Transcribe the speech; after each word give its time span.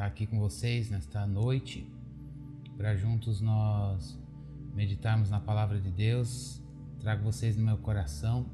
estar 0.00 0.06
aqui 0.06 0.26
com 0.26 0.38
vocês 0.38 0.88
nesta 0.88 1.26
noite 1.26 1.86
para 2.74 2.96
juntos 2.96 3.42
nós 3.42 4.18
meditarmos 4.74 5.28
na 5.28 5.38
palavra 5.38 5.78
de 5.78 5.90
Deus. 5.90 6.62
Trago 7.00 7.22
vocês 7.22 7.54
no 7.54 7.62
meu 7.62 7.76
coração. 7.76 8.46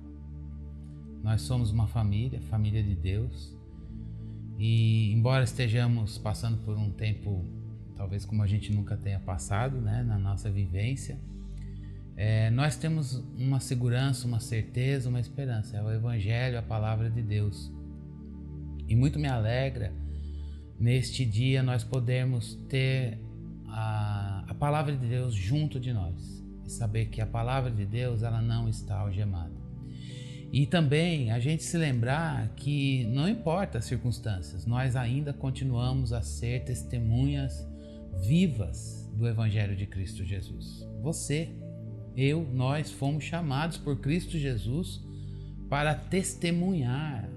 Nós 1.22 1.42
somos 1.42 1.70
uma 1.70 1.86
família, 1.86 2.40
família 2.40 2.82
de 2.82 2.96
Deus. 2.96 3.56
E 4.58 5.12
embora 5.12 5.44
estejamos 5.44 6.18
passando 6.18 6.58
por 6.64 6.76
um 6.76 6.90
tempo 6.90 7.44
talvez 7.94 8.24
como 8.24 8.42
a 8.42 8.46
gente 8.48 8.72
nunca 8.72 8.96
tenha 8.96 9.20
passado, 9.20 9.80
né, 9.80 10.02
na 10.02 10.18
nossa 10.18 10.50
vivência, 10.50 11.16
é, 12.16 12.50
nós 12.50 12.76
temos 12.76 13.24
uma 13.38 13.60
segurança, 13.60 14.26
uma 14.26 14.40
certeza, 14.40 15.08
uma 15.08 15.20
esperança. 15.20 15.76
É 15.76 15.82
o 15.82 15.92
Evangelho, 15.92 16.58
a 16.58 16.62
palavra 16.62 17.08
de 17.08 17.22
Deus. 17.22 17.72
E 18.88 18.96
muito 18.96 19.16
me 19.16 19.28
alegra 19.28 19.92
neste 20.78 21.24
dia 21.24 21.62
nós 21.62 21.82
podermos 21.82 22.54
ter 22.68 23.18
a, 23.68 24.44
a 24.48 24.54
palavra 24.54 24.96
de 24.96 25.06
Deus 25.06 25.34
junto 25.34 25.78
de 25.80 25.92
nós 25.92 26.44
e 26.64 26.70
saber 26.70 27.06
que 27.06 27.20
a 27.20 27.26
palavra 27.26 27.70
de 27.70 27.84
Deus 27.84 28.22
ela 28.22 28.40
não 28.40 28.68
está 28.68 28.98
algemada. 28.98 29.54
E 30.52 30.64
também 30.64 31.30
a 31.30 31.38
gente 31.40 31.64
se 31.64 31.76
lembrar 31.76 32.48
que 32.56 33.04
não 33.06 33.28
importa 33.28 33.78
as 33.78 33.84
circunstâncias, 33.84 34.64
nós 34.64 34.96
ainda 34.96 35.32
continuamos 35.32 36.12
a 36.12 36.22
ser 36.22 36.64
testemunhas 36.64 37.66
vivas 38.22 39.10
do 39.14 39.28
Evangelho 39.28 39.76
de 39.76 39.86
Cristo 39.86 40.24
Jesus. 40.24 40.86
Você, 41.02 41.50
eu, 42.16 42.48
nós 42.54 42.90
fomos 42.90 43.24
chamados 43.24 43.76
por 43.76 44.00
Cristo 44.00 44.38
Jesus 44.38 45.04
para 45.68 45.94
testemunhar 45.94 47.28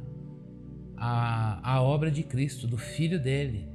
a, 0.99 1.59
a 1.63 1.81
obra 1.81 2.11
de 2.11 2.23
Cristo, 2.23 2.67
do 2.67 2.77
Filho 2.77 3.19
dele. 3.19 3.67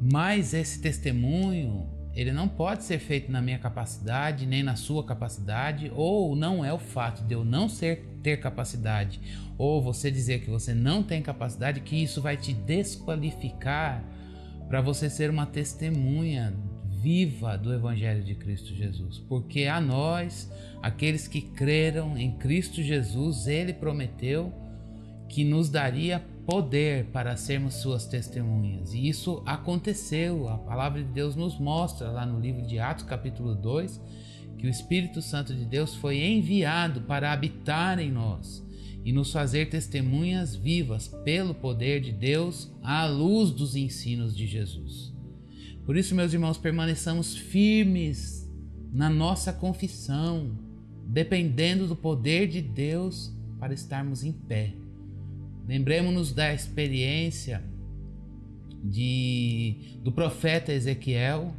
Mas 0.00 0.52
esse 0.54 0.80
testemunho, 0.80 1.88
ele 2.14 2.32
não 2.32 2.48
pode 2.48 2.84
ser 2.84 2.98
feito 2.98 3.30
na 3.30 3.40
minha 3.40 3.58
capacidade, 3.58 4.46
nem 4.46 4.62
na 4.62 4.76
sua 4.76 5.04
capacidade, 5.04 5.90
ou 5.94 6.34
não 6.34 6.64
é 6.64 6.72
o 6.72 6.78
fato 6.78 7.24
de 7.24 7.34
eu 7.34 7.44
não 7.44 7.68
ser, 7.68 8.04
ter 8.22 8.38
capacidade, 8.38 9.20
ou 9.56 9.82
você 9.82 10.10
dizer 10.10 10.40
que 10.40 10.50
você 10.50 10.74
não 10.74 11.02
tem 11.02 11.22
capacidade, 11.22 11.80
que 11.80 11.96
isso 11.96 12.20
vai 12.20 12.36
te 12.36 12.52
desqualificar 12.52 14.04
para 14.68 14.80
você 14.80 15.08
ser 15.08 15.30
uma 15.30 15.46
testemunha 15.46 16.54
viva 17.00 17.56
do 17.56 17.72
Evangelho 17.72 18.22
de 18.22 18.34
Cristo 18.34 18.74
Jesus. 18.74 19.18
Porque 19.18 19.64
a 19.64 19.80
nós, 19.80 20.50
aqueles 20.82 21.26
que 21.26 21.40
creram 21.40 22.18
em 22.18 22.32
Cristo 22.32 22.82
Jesus, 22.82 23.46
Ele 23.46 23.72
prometeu 23.72 24.52
que 25.28 25.44
nos 25.44 25.68
daria 25.68 26.24
poder 26.46 27.06
para 27.12 27.36
sermos 27.36 27.74
suas 27.74 28.06
testemunhas. 28.06 28.94
E 28.94 29.06
isso 29.06 29.42
aconteceu. 29.44 30.48
A 30.48 30.56
palavra 30.56 31.02
de 31.02 31.10
Deus 31.10 31.36
nos 31.36 31.58
mostra 31.58 32.10
lá 32.10 32.24
no 32.24 32.40
livro 32.40 32.62
de 32.66 32.78
Atos, 32.78 33.04
capítulo 33.04 33.54
2, 33.54 34.00
que 34.56 34.66
o 34.66 34.70
Espírito 34.70 35.20
Santo 35.20 35.54
de 35.54 35.66
Deus 35.66 35.94
foi 35.94 36.24
enviado 36.24 37.02
para 37.02 37.32
habitar 37.32 37.98
em 37.98 38.10
nós 38.10 38.66
e 39.04 39.12
nos 39.12 39.30
fazer 39.30 39.68
testemunhas 39.68 40.56
vivas 40.56 41.08
pelo 41.24 41.54
poder 41.54 42.00
de 42.00 42.12
Deus 42.12 42.72
à 42.82 43.06
luz 43.06 43.50
dos 43.50 43.76
ensinos 43.76 44.34
de 44.34 44.46
Jesus. 44.46 45.14
Por 45.84 45.96
isso, 45.96 46.14
meus 46.14 46.32
irmãos, 46.32 46.58
permaneçamos 46.58 47.36
firmes 47.36 48.50
na 48.92 49.08
nossa 49.08 49.52
confissão, 49.52 50.58
dependendo 51.06 51.86
do 51.86 51.96
poder 51.96 52.48
de 52.48 52.60
Deus 52.60 53.34
para 53.58 53.74
estarmos 53.74 54.24
em 54.24 54.32
pé. 54.32 54.74
Lembremos-nos 55.68 56.32
da 56.32 56.54
experiência 56.54 57.62
de, 58.82 59.98
do 60.02 60.10
profeta 60.10 60.72
Ezequiel, 60.72 61.54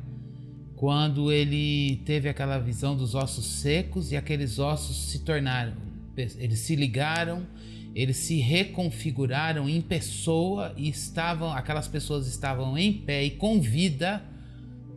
quando 0.75 1.31
ele 1.31 1.97
teve 2.05 2.27
aquela 2.27 2.57
visão 2.57 2.95
dos 2.95 3.13
ossos 3.13 3.45
secos 3.45 4.11
e 4.11 4.17
aqueles 4.17 4.57
ossos 4.57 5.11
se 5.11 5.19
tornaram, 5.19 5.73
eles 6.17 6.57
se 6.57 6.75
ligaram, 6.75 7.45
eles 7.93 8.17
se 8.17 8.37
reconfiguraram 8.37 9.69
em 9.69 9.79
pessoa 9.79 10.73
e 10.75 10.89
estavam, 10.89 11.51
aquelas 11.51 11.87
pessoas 11.87 12.25
estavam 12.25 12.75
em 12.77 12.91
pé 12.91 13.23
e 13.25 13.31
com 13.31 13.61
vida, 13.61 14.23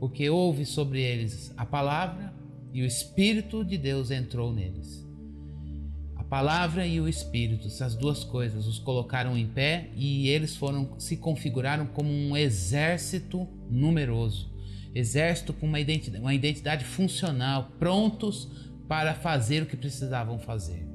porque 0.00 0.30
houve 0.30 0.64
sobre 0.64 1.02
eles 1.02 1.52
a 1.56 1.66
palavra 1.66 2.32
e 2.72 2.80
o 2.80 2.86
Espírito 2.86 3.62
de 3.62 3.76
Deus 3.76 4.10
entrou 4.10 4.54
neles. 4.54 5.06
Palavra 6.32 6.86
e 6.86 6.98
o 6.98 7.06
Espírito, 7.06 7.66
essas 7.66 7.94
duas 7.94 8.24
coisas, 8.24 8.66
os 8.66 8.78
colocaram 8.78 9.36
em 9.36 9.46
pé 9.46 9.90
e 9.94 10.30
eles 10.30 10.56
foram 10.56 10.98
se 10.98 11.18
configuraram 11.18 11.84
como 11.84 12.10
um 12.10 12.34
exército 12.34 13.46
numeroso, 13.70 14.50
exército 14.94 15.52
com 15.52 15.66
uma 15.66 15.78
identidade, 15.78 16.22
uma 16.22 16.32
identidade 16.32 16.86
funcional, 16.86 17.72
prontos 17.78 18.48
para 18.88 19.12
fazer 19.12 19.62
o 19.62 19.66
que 19.66 19.76
precisavam 19.76 20.38
fazer. 20.38 20.88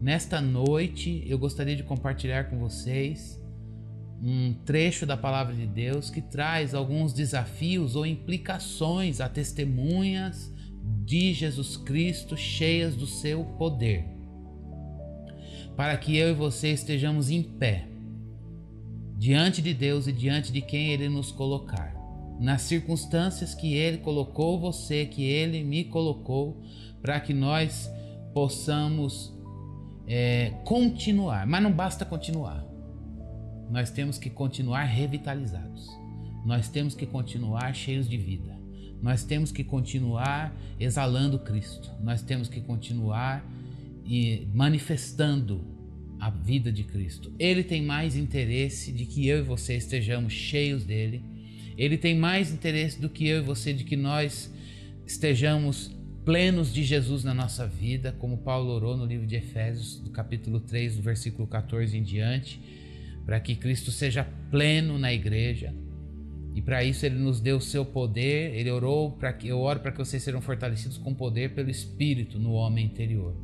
Nesta 0.00 0.40
noite 0.40 1.22
eu 1.24 1.38
gostaria 1.38 1.76
de 1.76 1.84
compartilhar 1.84 2.50
com 2.50 2.58
vocês 2.58 3.40
um 4.20 4.54
trecho 4.64 5.06
da 5.06 5.16
palavra 5.16 5.54
de 5.54 5.68
Deus 5.68 6.10
que 6.10 6.20
traz 6.20 6.74
alguns 6.74 7.12
desafios 7.12 7.94
ou 7.94 8.04
implicações 8.04 9.20
a 9.20 9.28
testemunhas 9.28 10.52
de 11.04 11.32
Jesus 11.32 11.76
Cristo 11.76 12.36
cheias 12.36 12.96
do 12.96 13.06
seu 13.06 13.44
poder. 13.44 14.11
Para 15.76 15.96
que 15.96 16.16
eu 16.16 16.30
e 16.30 16.34
você 16.34 16.68
estejamos 16.68 17.30
em 17.30 17.42
pé 17.42 17.88
diante 19.16 19.62
de 19.62 19.72
Deus 19.72 20.06
e 20.06 20.12
diante 20.12 20.52
de 20.52 20.60
quem 20.60 20.90
Ele 20.90 21.08
nos 21.08 21.30
colocar, 21.30 21.94
nas 22.40 22.62
circunstâncias 22.62 23.54
que 23.54 23.74
Ele 23.74 23.98
colocou 23.98 24.58
você, 24.58 25.06
que 25.06 25.24
Ele 25.24 25.62
me 25.62 25.84
colocou, 25.84 26.60
para 27.00 27.20
que 27.20 27.32
nós 27.32 27.90
possamos 28.34 29.32
é, 30.06 30.50
continuar, 30.64 31.46
mas 31.46 31.62
não 31.62 31.72
basta 31.72 32.04
continuar. 32.04 32.66
Nós 33.70 33.90
temos 33.90 34.18
que 34.18 34.28
continuar 34.28 34.84
revitalizados. 34.84 35.88
Nós 36.44 36.68
temos 36.68 36.94
que 36.94 37.06
continuar 37.06 37.72
cheios 37.74 38.08
de 38.08 38.16
vida. 38.16 38.58
Nós 39.00 39.24
temos 39.24 39.50
que 39.50 39.64
continuar 39.64 40.54
exalando 40.78 41.38
Cristo. 41.38 41.90
Nós 42.00 42.22
temos 42.22 42.48
que 42.48 42.60
continuar 42.60 43.44
e 44.04 44.46
manifestando 44.52 45.64
a 46.18 46.30
vida 46.30 46.70
de 46.70 46.84
Cristo. 46.84 47.32
Ele 47.38 47.64
tem 47.64 47.82
mais 47.82 48.16
interesse 48.16 48.92
de 48.92 49.06
que 49.06 49.26
eu 49.26 49.38
e 49.38 49.42
você 49.42 49.76
estejamos 49.76 50.32
cheios 50.32 50.84
dele. 50.84 51.22
Ele 51.76 51.96
tem 51.98 52.16
mais 52.16 52.52
interesse 52.52 53.00
do 53.00 53.08
que 53.08 53.26
eu 53.26 53.38
e 53.38 53.42
você 53.42 53.72
de 53.72 53.82
que 53.82 53.96
nós 53.96 54.52
estejamos 55.06 55.90
plenos 56.24 56.72
de 56.72 56.84
Jesus 56.84 57.24
na 57.24 57.34
nossa 57.34 57.66
vida, 57.66 58.12
como 58.12 58.38
Paulo 58.38 58.70
orou 58.70 58.96
no 58.96 59.04
livro 59.04 59.26
de 59.26 59.34
Efésios, 59.34 59.98
do 59.98 60.10
capítulo 60.10 60.60
3, 60.60 60.96
do 60.96 61.02
versículo 61.02 61.48
14 61.48 61.96
em 61.96 62.02
diante, 62.02 62.60
para 63.26 63.40
que 63.40 63.56
Cristo 63.56 63.90
seja 63.90 64.24
pleno 64.50 64.98
na 64.98 65.12
igreja. 65.12 65.74
E 66.54 66.62
para 66.62 66.84
isso 66.84 67.04
ele 67.04 67.18
nos 67.18 67.40
deu 67.40 67.56
o 67.56 67.60
seu 67.60 67.84
poder, 67.84 68.54
ele 68.54 68.70
orou 68.70 69.10
para 69.10 69.32
que 69.32 69.48
eu 69.48 69.58
oro 69.58 69.80
para 69.80 69.90
que 69.90 69.98
vocês 69.98 70.22
sejam 70.22 70.40
fortalecidos 70.40 70.98
com 70.98 71.12
poder 71.12 71.54
pelo 71.54 71.70
espírito 71.70 72.38
no 72.38 72.52
homem 72.52 72.86
interior. 72.86 73.34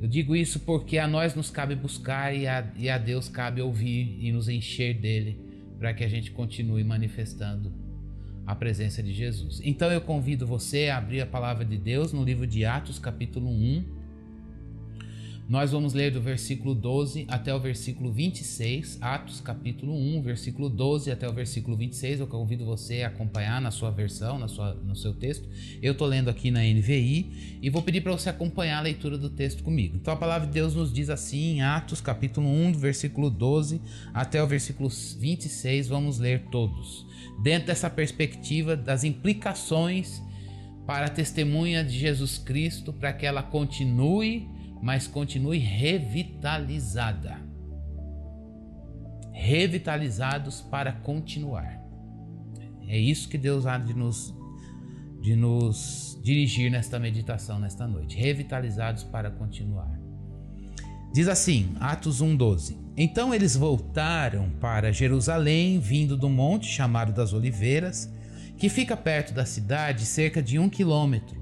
Eu 0.00 0.08
digo 0.08 0.34
isso 0.34 0.60
porque 0.60 0.96
a 0.96 1.06
nós 1.06 1.34
nos 1.34 1.50
cabe 1.50 1.74
buscar 1.74 2.34
e 2.34 2.46
a, 2.46 2.66
e 2.74 2.88
a 2.88 2.96
Deus 2.96 3.28
cabe 3.28 3.60
ouvir 3.60 4.16
e 4.18 4.32
nos 4.32 4.48
encher 4.48 4.94
dele, 4.94 5.38
para 5.78 5.92
que 5.92 6.02
a 6.02 6.08
gente 6.08 6.30
continue 6.30 6.82
manifestando 6.82 7.70
a 8.46 8.54
presença 8.54 9.02
de 9.02 9.12
Jesus. 9.12 9.60
Então 9.62 9.92
eu 9.92 10.00
convido 10.00 10.46
você 10.46 10.88
a 10.88 10.96
abrir 10.96 11.20
a 11.20 11.26
palavra 11.26 11.66
de 11.66 11.76
Deus 11.76 12.14
no 12.14 12.24
livro 12.24 12.46
de 12.46 12.64
Atos, 12.64 12.98
capítulo 12.98 13.50
1. 13.50 13.99
Nós 15.50 15.72
vamos 15.72 15.94
ler 15.94 16.12
do 16.12 16.20
versículo 16.20 16.76
12 16.76 17.26
até 17.28 17.52
o 17.52 17.58
versículo 17.58 18.12
26, 18.12 18.98
Atos 19.00 19.40
capítulo 19.40 19.92
1, 19.92 20.22
versículo 20.22 20.68
12 20.68 21.10
até 21.10 21.28
o 21.28 21.32
versículo 21.32 21.76
26. 21.76 22.20
Eu 22.20 22.28
convido 22.28 22.64
você 22.64 23.02
a 23.02 23.08
acompanhar 23.08 23.60
na 23.60 23.72
sua 23.72 23.90
versão, 23.90 24.38
na 24.38 24.46
sua, 24.46 24.74
no 24.74 24.94
seu 24.94 25.12
texto. 25.12 25.48
Eu 25.82 25.90
estou 25.90 26.06
lendo 26.06 26.30
aqui 26.30 26.52
na 26.52 26.60
NVI 26.60 27.58
e 27.60 27.68
vou 27.68 27.82
pedir 27.82 28.00
para 28.00 28.12
você 28.12 28.30
acompanhar 28.30 28.78
a 28.78 28.82
leitura 28.82 29.18
do 29.18 29.28
texto 29.28 29.64
comigo. 29.64 29.96
Então 29.96 30.14
a 30.14 30.16
palavra 30.16 30.46
de 30.46 30.52
Deus 30.52 30.76
nos 30.76 30.92
diz 30.92 31.10
assim 31.10 31.56
em 31.56 31.62
Atos 31.62 32.00
capítulo 32.00 32.46
1, 32.46 32.74
versículo 32.74 33.28
12 33.28 33.80
até 34.14 34.40
o 34.40 34.46
versículo 34.46 34.88
26. 34.88 35.88
Vamos 35.88 36.20
ler 36.20 36.44
todos. 36.52 37.04
Dentro 37.42 37.66
dessa 37.66 37.90
perspectiva 37.90 38.76
das 38.76 39.02
implicações 39.02 40.22
para 40.86 41.06
a 41.06 41.10
testemunha 41.10 41.82
de 41.82 41.98
Jesus 41.98 42.38
Cristo, 42.38 42.92
para 42.92 43.12
que 43.12 43.26
ela 43.26 43.42
continue 43.42 44.59
mas 44.80 45.06
continue 45.06 45.58
revitalizada. 45.58 47.38
Revitalizados 49.32 50.60
para 50.60 50.92
continuar. 50.92 51.80
É 52.86 52.98
isso 52.98 53.28
que 53.28 53.38
Deus 53.38 53.66
há 53.66 53.78
de 53.78 53.94
nos, 53.94 54.34
de 55.20 55.36
nos 55.36 56.18
dirigir 56.22 56.70
nesta 56.70 56.98
meditação, 56.98 57.58
nesta 57.58 57.86
noite. 57.86 58.16
Revitalizados 58.16 59.04
para 59.04 59.30
continuar. 59.30 59.98
Diz 61.12 61.28
assim, 61.28 61.74
Atos 61.80 62.22
1:12. 62.22 62.76
Então 62.96 63.34
eles 63.34 63.56
voltaram 63.56 64.50
para 64.60 64.92
Jerusalém, 64.92 65.78
vindo 65.78 66.16
do 66.16 66.28
monte 66.28 66.66
chamado 66.66 67.12
das 67.12 67.32
Oliveiras, 67.32 68.12
que 68.56 68.68
fica 68.68 68.96
perto 68.96 69.32
da 69.32 69.46
cidade, 69.46 70.04
cerca 70.04 70.42
de 70.42 70.58
um 70.58 70.68
quilômetro. 70.68 71.40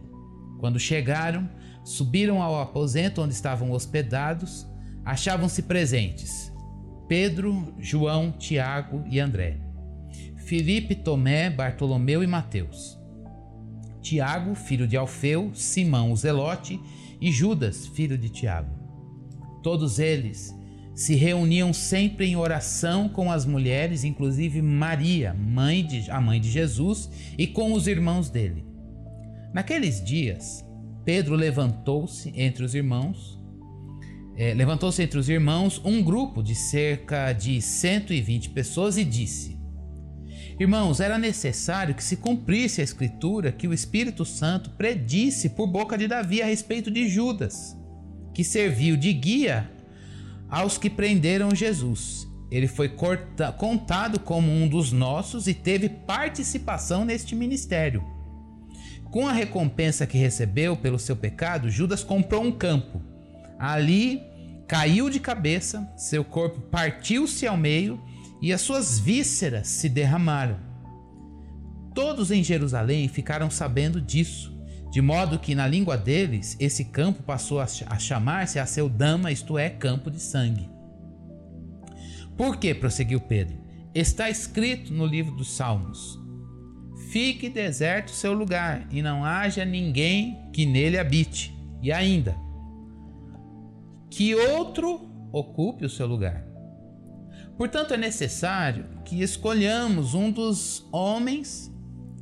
Quando 0.58 0.78
chegaram, 0.78 1.48
subiram 1.84 2.42
ao 2.42 2.60
aposento 2.60 3.22
onde 3.22 3.34
estavam 3.34 3.70
hospedados, 3.70 4.66
achavam-se 5.04 5.62
presentes 5.62 6.52
Pedro, 7.08 7.74
João, 7.78 8.30
Tiago 8.30 9.02
e 9.08 9.18
André, 9.18 9.58
Filipe, 10.36 10.94
Tomé, 10.94 11.48
Bartolomeu 11.48 12.22
e 12.22 12.26
Mateus, 12.26 12.98
Tiago, 14.02 14.54
filho 14.54 14.86
de 14.86 14.96
Alfeu, 14.96 15.50
Simão 15.54 16.12
o 16.12 16.16
Zelote 16.16 16.80
e 17.20 17.32
Judas, 17.32 17.86
filho 17.86 18.16
de 18.16 18.28
Tiago. 18.28 18.70
Todos 19.62 19.98
eles 19.98 20.54
se 20.94 21.14
reuniam 21.14 21.72
sempre 21.72 22.26
em 22.26 22.36
oração 22.36 23.08
com 23.08 23.30
as 23.30 23.46
mulheres, 23.46 24.02
inclusive 24.02 24.60
Maria, 24.60 25.32
mãe 25.32 25.86
de, 25.86 26.10
a 26.10 26.20
mãe 26.20 26.40
de 26.40 26.50
Jesus, 26.50 27.08
e 27.38 27.46
com 27.46 27.72
os 27.72 27.86
irmãos 27.86 28.28
dele. 28.30 28.66
Naqueles 29.54 30.04
dias, 30.04 30.64
Pedro 31.08 31.36
levantou-se 31.36 32.30
entre 32.36 32.62
os 32.62 32.74
irmãos, 32.74 33.40
é, 34.36 34.52
levantou-se 34.52 35.02
entre 35.02 35.18
os 35.18 35.26
irmãos 35.26 35.80
um 35.82 36.02
grupo 36.02 36.42
de 36.42 36.54
cerca 36.54 37.32
de 37.32 37.62
120 37.62 38.50
pessoas 38.50 38.98
e 38.98 39.04
disse: 39.06 39.58
Irmãos, 40.60 41.00
era 41.00 41.16
necessário 41.16 41.94
que 41.94 42.04
se 42.04 42.18
cumprisse 42.18 42.82
a 42.82 42.84
escritura 42.84 43.50
que 43.50 43.66
o 43.66 43.72
Espírito 43.72 44.22
Santo 44.26 44.68
predisse 44.72 45.48
por 45.48 45.66
boca 45.66 45.96
de 45.96 46.06
Davi 46.06 46.42
a 46.42 46.44
respeito 46.44 46.90
de 46.90 47.08
Judas, 47.08 47.74
que 48.34 48.44
serviu 48.44 48.94
de 48.94 49.10
guia 49.14 49.72
aos 50.46 50.76
que 50.76 50.90
prenderam 50.90 51.54
Jesus. 51.54 52.28
Ele 52.50 52.68
foi 52.68 52.90
corta, 52.90 53.50
contado 53.50 54.20
como 54.20 54.52
um 54.52 54.68
dos 54.68 54.92
nossos 54.92 55.46
e 55.46 55.54
teve 55.54 55.88
participação 55.88 57.02
neste 57.02 57.34
ministério. 57.34 58.17
Com 59.10 59.26
a 59.26 59.32
recompensa 59.32 60.06
que 60.06 60.18
recebeu 60.18 60.76
pelo 60.76 60.98
seu 60.98 61.16
pecado, 61.16 61.70
Judas 61.70 62.04
comprou 62.04 62.42
um 62.42 62.52
campo. 62.52 63.02
Ali 63.58 64.22
caiu 64.66 65.08
de 65.08 65.18
cabeça, 65.18 65.90
seu 65.96 66.22
corpo 66.22 66.60
partiu-se 66.60 67.46
ao 67.46 67.56
meio 67.56 68.00
e 68.40 68.52
as 68.52 68.60
suas 68.60 68.98
vísceras 68.98 69.66
se 69.66 69.88
derramaram. 69.88 70.58
Todos 71.94 72.30
em 72.30 72.44
Jerusalém 72.44 73.08
ficaram 73.08 73.50
sabendo 73.50 74.00
disso, 74.00 74.56
de 74.90 75.00
modo 75.00 75.38
que 75.38 75.54
na 75.54 75.66
língua 75.66 75.96
deles 75.96 76.56
esse 76.60 76.84
campo 76.84 77.22
passou 77.22 77.60
a 77.60 77.98
chamar-se 77.98 78.58
a 78.58 78.66
seu 78.66 78.88
dama, 78.88 79.32
isto 79.32 79.58
é, 79.58 79.70
campo 79.70 80.10
de 80.10 80.20
sangue. 80.20 80.68
Por 82.36 82.58
que? 82.58 82.74
prosseguiu 82.74 83.20
Pedro. 83.20 83.56
Está 83.94 84.30
escrito 84.30 84.92
no 84.92 85.04
livro 85.04 85.34
dos 85.34 85.56
Salmos: 85.56 86.18
Fique 87.10 87.48
deserto 87.48 88.10
seu 88.10 88.34
lugar, 88.34 88.86
e 88.90 89.00
não 89.00 89.24
haja 89.24 89.64
ninguém 89.64 90.38
que 90.52 90.66
nele 90.66 90.98
habite. 90.98 91.56
E 91.82 91.90
ainda, 91.90 92.36
que 94.10 94.34
outro 94.34 95.08
ocupe 95.32 95.86
o 95.86 95.88
seu 95.88 96.06
lugar. 96.06 96.44
Portanto, 97.56 97.94
é 97.94 97.96
necessário 97.96 98.84
que 99.06 99.22
escolhamos 99.22 100.12
um 100.12 100.30
dos 100.30 100.86
homens 100.92 101.72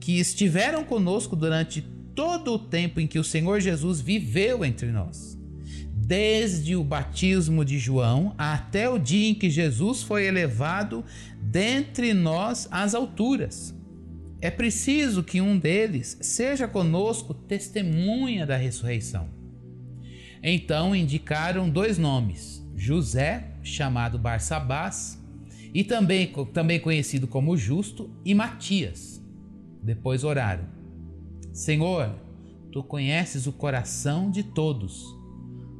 que 0.01 0.21
estiveram 0.21 0.85
conosco 0.85 1.35
durante 1.35 1.83
todo 2.15 2.53
o 2.53 2.59
tempo 2.59 3.01
em 3.01 3.09
que 3.09 3.19
o 3.19 3.25
Senhor 3.25 3.61
Jesus 3.61 4.01
viveu 4.01 4.65
entre 4.65 4.93
nós. 4.93 5.37
Desde 5.93 6.77
o 6.77 6.85
batismo 6.85 7.65
de 7.65 7.77
João 7.77 8.35
até 8.39 8.89
o 8.89 8.99
dia 8.99 9.31
em 9.31 9.35
que 9.35 9.51
Jesus 9.51 10.03
foi 10.03 10.27
elevado 10.27 11.05
dentre 11.43 12.15
nós 12.15 12.69
às 12.71 12.95
alturas. 12.95 13.76
É 14.41 14.51
preciso 14.51 15.23
que 15.23 15.41
um 15.41 15.59
deles 15.59 16.19
seja 16.21 16.69
conosco 16.69 17.33
testemunha 17.33 18.47
da 18.47 18.57
ressurreição. 18.57 19.29
Então 20.43 20.95
indicaram 20.95 21.71
dois 21.71 21.97
nomes: 21.97 22.63
José, 22.77 23.53
chamado 23.63 24.19
Barsabás, 24.19 25.23
e 25.73 25.83
também, 25.83 26.33
também 26.53 26.79
conhecido 26.79 27.27
como 27.27 27.57
Justo, 27.57 28.11
e 28.25 28.35
Matias. 28.35 29.23
Depois 29.83 30.23
oraram: 30.23 30.67
Senhor, 31.53 32.15
tu 32.71 32.83
conheces 32.83 33.47
o 33.47 33.53
coração 33.53 34.31
de 34.31 34.43
todos. 34.43 35.05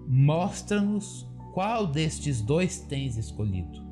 Mostra-nos 0.09 1.27
qual 1.53 1.87
destes 1.87 2.41
dois 2.41 2.79
tens 2.81 3.17
escolhido 3.19 3.86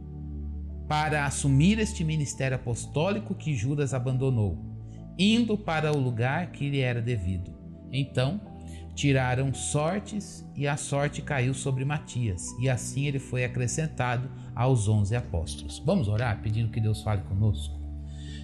para 0.88 1.24
assumir 1.24 1.78
este 1.78 2.04
ministério 2.04 2.56
apostólico 2.56 3.34
que 3.34 3.54
Judas 3.54 3.94
abandonou, 3.94 4.58
indo 5.18 5.56
para 5.56 5.92
o 5.92 5.98
lugar 5.98 6.50
que 6.52 6.68
lhe 6.68 6.80
era 6.80 7.00
devido. 7.00 7.54
Então, 7.92 8.40
tiraram 8.94 9.52
sortes 9.52 10.46
e 10.56 10.68
a 10.68 10.76
sorte 10.76 11.22
caiu 11.22 11.54
sobre 11.54 11.84
Matias, 11.84 12.50
e 12.60 12.68
assim 12.68 13.06
ele 13.06 13.18
foi 13.18 13.44
acrescentado 13.44 14.30
aos 14.54 14.88
onze 14.88 15.16
apóstolos. 15.16 15.82
Vamos 15.84 16.08
orar 16.08 16.40
pedindo 16.42 16.70
que 16.70 16.80
Deus 16.80 17.02
fale 17.02 17.22
conosco? 17.22 17.82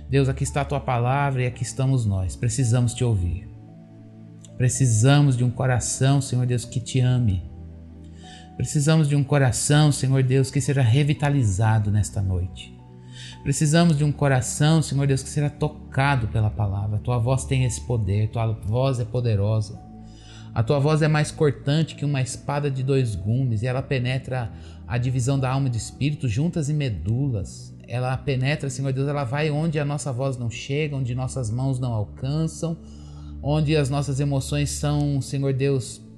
Deus, 0.08 0.28
aqui 0.28 0.42
está 0.42 0.62
a 0.62 0.64
tua 0.64 0.80
palavra 0.80 1.42
e 1.42 1.46
aqui 1.46 1.62
estamos 1.62 2.04
nós. 2.04 2.34
Precisamos 2.34 2.94
te 2.94 3.04
ouvir. 3.04 3.48
Precisamos 4.56 5.36
de 5.36 5.44
um 5.44 5.50
coração, 5.50 6.20
Senhor 6.20 6.44
Deus, 6.46 6.64
que 6.64 6.80
te 6.80 6.98
ame. 7.00 7.49
Precisamos 8.60 9.08
de 9.08 9.16
um 9.16 9.24
coração, 9.24 9.90
Senhor 9.90 10.22
Deus, 10.22 10.50
que 10.50 10.60
seja 10.60 10.82
revitalizado 10.82 11.90
nesta 11.90 12.20
noite. 12.20 12.78
Precisamos 13.42 13.96
de 13.96 14.04
um 14.04 14.12
coração, 14.12 14.82
Senhor 14.82 15.06
Deus, 15.06 15.22
que 15.22 15.30
seja 15.30 15.48
tocado 15.48 16.28
pela 16.28 16.50
palavra. 16.50 16.98
Tua 16.98 17.16
voz 17.16 17.46
tem 17.46 17.64
esse 17.64 17.80
poder, 17.80 18.28
tua 18.28 18.52
voz 18.52 19.00
é 19.00 19.04
poderosa. 19.06 19.80
A 20.54 20.62
tua 20.62 20.78
voz 20.78 21.00
é 21.00 21.08
mais 21.08 21.30
cortante 21.30 21.94
que 21.94 22.04
uma 22.04 22.20
espada 22.20 22.70
de 22.70 22.82
dois 22.82 23.14
gumes 23.14 23.62
e 23.62 23.66
ela 23.66 23.80
penetra 23.80 24.52
a 24.86 24.98
divisão 24.98 25.38
da 25.38 25.50
alma 25.50 25.68
e 25.68 25.70
do 25.70 25.78
espírito, 25.78 26.28
juntas 26.28 26.68
e 26.68 26.74
medulas. 26.74 27.74
Ela 27.88 28.14
penetra, 28.18 28.68
Senhor 28.68 28.92
Deus, 28.92 29.08
ela 29.08 29.24
vai 29.24 29.50
onde 29.50 29.78
a 29.78 29.86
nossa 29.86 30.12
voz 30.12 30.36
não 30.36 30.50
chega, 30.50 30.94
onde 30.94 31.14
nossas 31.14 31.50
mãos 31.50 31.80
não 31.80 31.94
alcançam, 31.94 32.76
onde 33.42 33.74
as 33.74 33.88
nossas 33.88 34.20
emoções 34.20 34.68
são, 34.68 35.18
Senhor 35.22 35.54
Deus, 35.54 36.09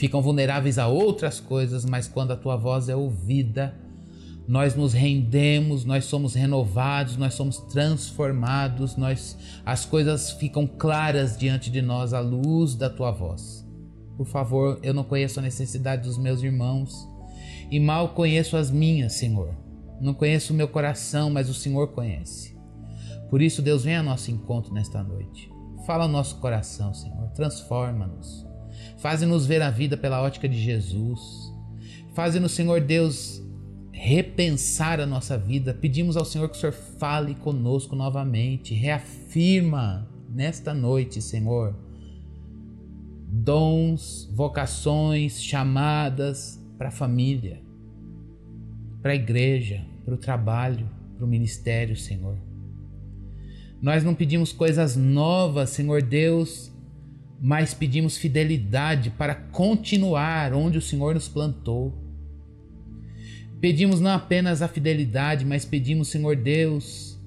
ficam 0.00 0.22
vulneráveis 0.22 0.78
a 0.78 0.86
outras 0.86 1.38
coisas, 1.38 1.84
mas 1.84 2.08
quando 2.08 2.30
a 2.30 2.36
tua 2.36 2.56
voz 2.56 2.88
é 2.88 2.96
ouvida, 2.96 3.74
nós 4.48 4.74
nos 4.74 4.94
rendemos, 4.94 5.84
nós 5.84 6.06
somos 6.06 6.32
renovados, 6.32 7.18
nós 7.18 7.34
somos 7.34 7.58
transformados, 7.58 8.96
nós 8.96 9.36
as 9.64 9.84
coisas 9.84 10.30
ficam 10.30 10.66
claras 10.66 11.36
diante 11.36 11.70
de 11.70 11.82
nós 11.82 12.14
à 12.14 12.20
luz 12.20 12.74
da 12.74 12.88
tua 12.88 13.10
voz. 13.10 13.62
Por 14.16 14.26
favor, 14.26 14.80
eu 14.82 14.94
não 14.94 15.04
conheço 15.04 15.38
a 15.38 15.42
necessidade 15.42 16.04
dos 16.04 16.16
meus 16.16 16.42
irmãos 16.42 17.06
e 17.70 17.78
mal 17.78 18.08
conheço 18.14 18.56
as 18.56 18.70
minhas, 18.70 19.12
Senhor. 19.12 19.54
Não 20.00 20.14
conheço 20.14 20.54
o 20.54 20.56
meu 20.56 20.66
coração, 20.66 21.28
mas 21.28 21.50
o 21.50 21.54
Senhor 21.54 21.88
conhece. 21.88 22.56
Por 23.28 23.42
isso, 23.42 23.60
Deus, 23.60 23.84
vem 23.84 23.98
ao 23.98 24.04
nosso 24.04 24.30
encontro 24.30 24.72
nesta 24.72 25.02
noite. 25.02 25.52
Fala 25.86 26.04
ao 26.04 26.10
nosso 26.10 26.36
coração, 26.36 26.94
Senhor. 26.94 27.28
Transforma-nos. 27.34 28.49
Faze-nos 29.00 29.46
ver 29.46 29.62
a 29.62 29.70
vida 29.70 29.96
pela 29.96 30.22
ótica 30.22 30.48
de 30.48 30.60
Jesus. 30.60 31.52
Faze-nos, 32.14 32.52
Senhor 32.52 32.80
Deus, 32.80 33.42
repensar 33.92 35.00
a 35.00 35.06
nossa 35.06 35.38
vida. 35.38 35.72
Pedimos 35.72 36.16
ao 36.16 36.24
Senhor 36.24 36.48
que 36.48 36.56
o 36.56 36.60
Senhor 36.60 36.72
fale 36.72 37.34
conosco 37.34 37.96
novamente, 37.96 38.74
reafirma 38.74 40.08
nesta 40.28 40.74
noite, 40.74 41.20
Senhor, 41.22 41.74
dons, 43.26 44.30
vocações, 44.34 45.42
chamadas 45.42 46.62
para 46.76 46.88
a 46.88 46.92
família, 46.92 47.62
para 49.02 49.12
a 49.12 49.16
igreja, 49.16 49.84
para 50.04 50.14
o 50.14 50.18
trabalho, 50.18 50.88
para 51.16 51.24
o 51.24 51.28
ministério, 51.28 51.96
Senhor. 51.96 52.36
Nós 53.80 54.04
não 54.04 54.14
pedimos 54.14 54.52
coisas 54.52 54.94
novas, 54.94 55.70
Senhor 55.70 56.02
Deus, 56.02 56.70
mas 57.40 57.72
pedimos 57.72 58.16
fidelidade 58.16 59.10
para 59.10 59.34
continuar 59.34 60.52
onde 60.52 60.78
o 60.78 60.82
Senhor 60.82 61.14
nos 61.14 61.28
plantou. 61.28 61.94
Pedimos 63.60 64.00
não 64.00 64.10
apenas 64.10 64.62
a 64.62 64.68
fidelidade, 64.68 65.44
mas 65.44 65.64
pedimos, 65.64 66.08
Senhor 66.08 66.36
Deus, 66.36 67.18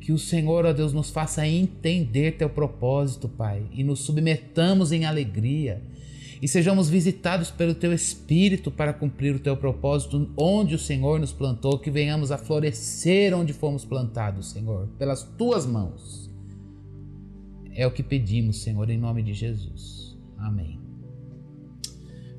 que 0.00 0.12
o 0.12 0.18
Senhor, 0.18 0.64
ó 0.64 0.72
Deus, 0.72 0.92
nos 0.92 1.10
faça 1.10 1.46
entender 1.46 2.32
teu 2.32 2.48
propósito, 2.48 3.28
Pai, 3.28 3.66
e 3.72 3.82
nos 3.84 4.00
submetamos 4.00 4.92
em 4.92 5.04
alegria 5.04 5.82
e 6.40 6.46
sejamos 6.46 6.88
visitados 6.88 7.50
pelo 7.50 7.74
teu 7.74 7.92
Espírito 7.92 8.70
para 8.70 8.92
cumprir 8.92 9.34
o 9.34 9.38
teu 9.38 9.56
propósito 9.56 10.30
onde 10.36 10.74
o 10.74 10.78
Senhor 10.78 11.18
nos 11.18 11.32
plantou, 11.32 11.78
que 11.78 11.90
venhamos 11.90 12.30
a 12.30 12.38
florescer 12.38 13.34
onde 13.34 13.52
fomos 13.52 13.84
plantados, 13.84 14.50
Senhor, 14.50 14.88
pelas 14.98 15.22
tuas 15.22 15.66
mãos. 15.66 16.25
É 17.76 17.86
o 17.86 17.90
que 17.90 18.02
pedimos, 18.02 18.62
Senhor, 18.62 18.88
em 18.88 18.96
nome 18.96 19.22
de 19.22 19.34
Jesus. 19.34 20.16
Amém. 20.38 20.80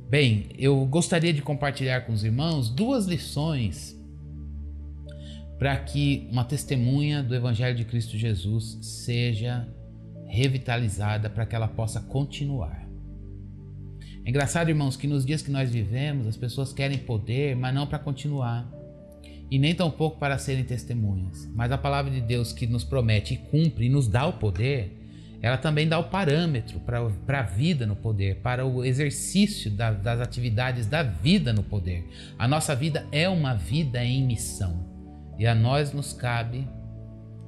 Bem, 0.10 0.50
eu 0.58 0.84
gostaria 0.88 1.32
de 1.32 1.44
compartilhar 1.44 2.02
com 2.02 2.12
os 2.12 2.24
irmãos 2.24 2.72
duas 2.72 3.06
lições 3.06 3.96
para 5.60 5.78
que 5.78 6.28
uma 6.32 6.44
testemunha 6.44 7.22
do 7.22 7.36
Evangelho 7.36 7.76
de 7.76 7.86
Cristo 7.86 8.18
Jesus 8.18 8.80
seja 8.82 9.68
revitalizada, 10.26 11.30
para 11.30 11.46
que 11.46 11.56
ela 11.56 11.68
possa 11.68 12.02
continuar. 12.02 12.88
É 14.26 14.30
engraçado, 14.30 14.70
irmãos, 14.70 14.98
que 14.98 15.08
nos 15.08 15.24
dias 15.24 15.44
que 15.44 15.52
nós 15.52 15.70
vivemos, 15.70 16.26
as 16.26 16.36
pessoas 16.36 16.74
querem 16.74 16.98
poder, 16.98 17.56
mas 17.56 17.76
não 17.76 17.86
para 17.86 18.00
continuar. 18.00 18.68
E 19.52 19.60
nem 19.60 19.76
tampouco 19.76 20.18
para 20.18 20.38
serem 20.38 20.64
testemunhas. 20.64 21.48
Mas 21.54 21.72
a 21.72 21.78
palavra 21.78 22.12
de 22.12 22.22
Deus 22.22 22.52
que 22.52 22.66
nos 22.66 22.84
promete 22.84 23.36
e 23.36 23.38
cumpre 23.38 23.86
e 23.86 23.90
nos 23.90 24.08
dá 24.08 24.26
o 24.26 24.34
poder, 24.34 25.07
ela 25.42 25.58
também 25.58 25.88
dá 25.88 26.00
o 26.00 26.06
parâmetro 26.06 26.80
para 26.80 27.40
a 27.40 27.44
vida 27.44 27.86
no 27.86 27.96
poder, 27.96 28.38
para 28.38 28.66
o 28.66 28.84
exercício 28.84 29.70
da, 29.70 29.92
das 29.92 30.20
atividades 30.20 30.88
da 30.88 31.04
vida 31.04 31.54
no 31.54 31.64
poder. 31.64 32.08
A 32.38 32.48
nossa 32.48 32.76
vida 32.76 33.06
é 33.12 33.30
uma 33.30 33.54
vida 33.54 34.04
em 34.04 34.24
missão 34.24 34.86
e 35.38 35.46
a 35.46 35.54
nós 35.54 35.94
nos 35.94 36.14
cabe 36.14 36.68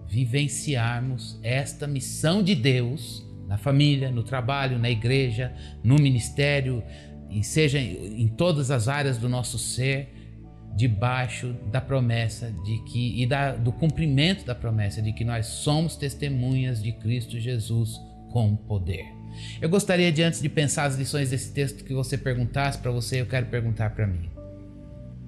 vivenciarmos 0.08 1.39
esta 1.43 1.88
missão 1.88 2.43
de 2.43 2.55
Deus 2.55 3.25
na 3.48 3.58
família, 3.58 4.12
no 4.12 4.22
trabalho, 4.22 4.77
na 4.77 4.89
igreja, 4.89 5.51
no 5.84 5.96
ministério, 5.96 6.84
e 7.31 7.43
seja 7.43 7.79
em 7.79 8.27
todas 8.27 8.69
as 8.69 8.88
áreas 8.88 9.17
do 9.17 9.27
nosso 9.27 9.58
ser, 9.58 10.18
debaixo 10.79 11.53
da 11.69 11.81
promessa 11.81 12.50
de 12.63 12.77
que 12.83 13.21
e 13.21 13.27
da, 13.27 13.53
do 13.53 13.69
cumprimento 13.69 14.45
da 14.45 14.55
promessa 14.55 15.01
de 15.01 15.12
que 15.12 15.25
nós 15.25 15.45
somos 15.45 15.98
testemunhas 15.98 16.81
de 16.81 16.93
Cristo 16.93 17.38
Jesus 17.38 18.00
com 18.31 18.55
poder. 18.55 19.05
Eu 19.62 19.67
gostaria 19.67 20.09
de 20.09 20.24
antes 20.24 20.41
de 20.41 20.48
pensar 20.48 20.86
as 20.86 20.95
lições 20.95 21.31
desse 21.31 21.51
texto 21.51 21.83
que 21.83 21.93
você 21.93 22.17
perguntasse 22.17 22.77
para 22.77 22.91
você, 22.91 23.19
eu 23.19 23.25
quero 23.25 23.48
perguntar 23.48 23.89
para 23.89 24.07
mim. 24.07 24.29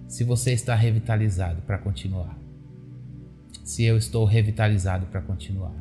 Se 0.08 0.24
você 0.24 0.54
está 0.54 0.74
revitalizado 0.74 1.62
para 1.64 1.78
continuar. 1.78 2.40
Se 3.62 3.84
eu 3.84 3.98
estou 3.98 4.24
revitalizado 4.24 5.06
para 5.08 5.22
continuar. 5.22 5.76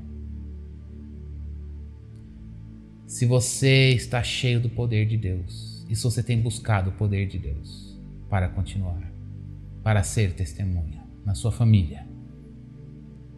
Se 3.07 3.25
você 3.25 3.91
está 3.91 4.21
cheio 4.21 4.61
do 4.61 4.69
poder 4.69 5.07
de 5.07 5.17
Deus 5.17 5.87
e 5.89 5.95
se 5.95 6.03
você 6.03 6.25
tem 6.25 6.41
buscado 6.41 6.91
o 6.91 6.93
poder 6.93 7.29
de 7.29 7.39
Deus 7.39 7.97
para 8.29 8.49
continuar 8.49 9.10
para 9.83 10.03
ser 10.03 10.35
testemunha 10.35 11.05
na 11.25 11.35
sua 11.35 11.53
família, 11.53 12.07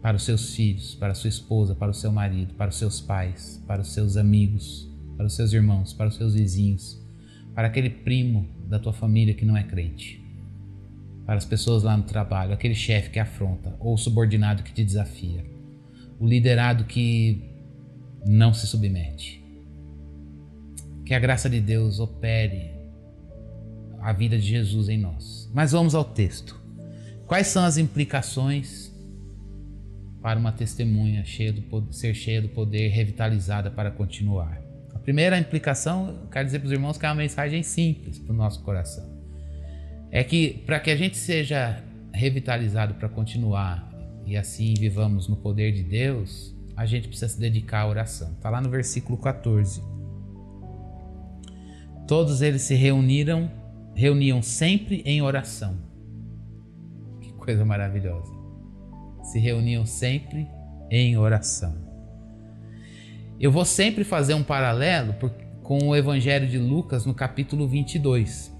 para 0.01 0.17
os 0.17 0.23
seus 0.23 0.53
filhos, 0.53 0.95
para 0.95 1.11
a 1.11 1.15
sua 1.15 1.29
esposa, 1.29 1.73
para 1.73 1.91
o 1.91 1.93
seu 1.93 2.11
marido, 2.11 2.53
para 2.55 2.69
os 2.69 2.75
seus 2.75 2.99
pais, 2.99 3.63
para 3.65 3.81
os 3.81 3.93
seus 3.93 4.17
amigos, 4.17 4.89
para 5.15 5.25
os 5.25 5.35
seus 5.35 5.53
irmãos, 5.53 5.93
para 5.93 6.09
os 6.09 6.15
seus 6.15 6.33
vizinhos, 6.33 7.01
para 7.55 7.67
aquele 7.67 7.89
primo 7.89 8.47
da 8.67 8.79
tua 8.79 8.93
família 8.93 9.33
que 9.33 9.45
não 9.45 9.55
é 9.55 9.63
crente, 9.63 10.21
para 11.25 11.35
as 11.35 11.45
pessoas 11.45 11.83
lá 11.83 11.95
no 11.95 12.03
trabalho, 12.03 12.53
aquele 12.53 12.75
chefe 12.75 13.11
que 13.11 13.19
afronta, 13.19 13.75
ou 13.79 13.93
o 13.93 13.97
subordinado 13.97 14.63
que 14.63 14.73
te 14.73 14.83
desafia, 14.83 15.45
o 16.19 16.27
liderado 16.27 16.83
que 16.85 17.41
não 18.25 18.53
se 18.53 18.67
submete. 18.67 19.43
Que 21.05 21.13
a 21.13 21.19
graça 21.19 21.49
de 21.49 21.59
Deus 21.59 21.99
opere 21.99 22.71
a 23.99 24.11
vida 24.13 24.37
de 24.37 24.45
Jesus 24.45 24.89
em 24.89 24.97
nós. 24.97 25.42
Mas 25.53 25.71
vamos 25.71 25.93
ao 25.93 26.03
texto. 26.03 26.59
Quais 27.27 27.47
são 27.47 27.63
as 27.63 27.77
implicações 27.77 28.91
para 30.21 30.39
uma 30.39 30.51
testemunha 30.51 31.23
cheia 31.23 31.53
do 31.53 31.93
ser 31.93 32.13
cheia 32.13 32.41
do 32.41 32.49
poder, 32.49 32.89
revitalizada 32.89 33.69
para 33.69 33.91
continuar? 33.91 34.61
A 34.93 34.99
primeira 34.99 35.37
implicação, 35.37 36.17
eu 36.23 36.27
quero 36.29 36.45
dizer 36.45 36.59
para 36.59 36.67
os 36.67 36.71
irmãos 36.71 36.97
que 36.97 37.05
é 37.05 37.09
uma 37.09 37.15
mensagem 37.15 37.61
simples 37.61 38.17
para 38.17 38.33
o 38.33 38.35
nosso 38.35 38.63
coração. 38.63 39.07
É 40.11 40.23
que 40.23 40.63
para 40.65 40.79
que 40.79 40.89
a 40.89 40.95
gente 40.95 41.17
seja 41.17 41.83
revitalizado 42.13 42.95
para 42.95 43.09
continuar 43.09 43.91
e 44.25 44.37
assim 44.37 44.73
vivamos 44.73 45.27
no 45.27 45.35
poder 45.35 45.71
de 45.71 45.83
Deus, 45.83 46.55
a 46.75 46.85
gente 46.85 47.07
precisa 47.07 47.29
se 47.29 47.39
dedicar 47.39 47.81
à 47.81 47.87
oração. 47.87 48.31
Está 48.33 48.49
lá 48.49 48.61
no 48.61 48.69
versículo 48.69 49.17
14. 49.17 49.81
Todos 52.07 52.41
eles 52.41 52.61
se 52.61 52.75
reuniram 52.75 53.49
reuniam 53.95 54.41
sempre 54.41 55.01
em 55.05 55.21
oração. 55.21 55.77
Que 57.21 57.31
coisa 57.33 57.63
maravilhosa. 57.63 58.31
Se 59.23 59.39
reuniam 59.39 59.85
sempre 59.85 60.47
em 60.89 61.17
oração. 61.17 61.75
Eu 63.39 63.51
vou 63.51 63.65
sempre 63.65 64.03
fazer 64.03 64.33
um 64.33 64.43
paralelo 64.43 65.15
com 65.61 65.87
o 65.87 65.95
Evangelho 65.95 66.47
de 66.47 66.57
Lucas 66.57 67.05
no 67.05 67.13
capítulo 67.13 67.67
22. 67.67 68.51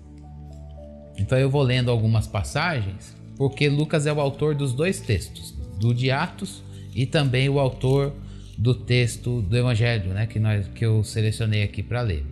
Então 1.17 1.37
eu 1.37 1.49
vou 1.49 1.61
lendo 1.61 1.91
algumas 1.91 2.27
passagens, 2.27 3.15
porque 3.37 3.69
Lucas 3.69 4.07
é 4.07 4.13
o 4.13 4.19
autor 4.19 4.55
dos 4.55 4.73
dois 4.73 4.99
textos, 4.99 5.51
do 5.79 5.93
de 5.93 6.11
Atos 6.11 6.63
e 6.95 7.05
também 7.05 7.49
o 7.49 7.59
autor 7.59 8.13
do 8.57 8.73
texto 8.73 9.41
do 9.41 9.57
Evangelho, 9.57 10.13
né, 10.13 10.25
que, 10.27 10.39
nós, 10.39 10.67
que 10.67 10.85
eu 10.85 11.03
selecionei 11.03 11.63
aqui 11.63 11.81
para 11.83 12.01
ler. 12.01 12.25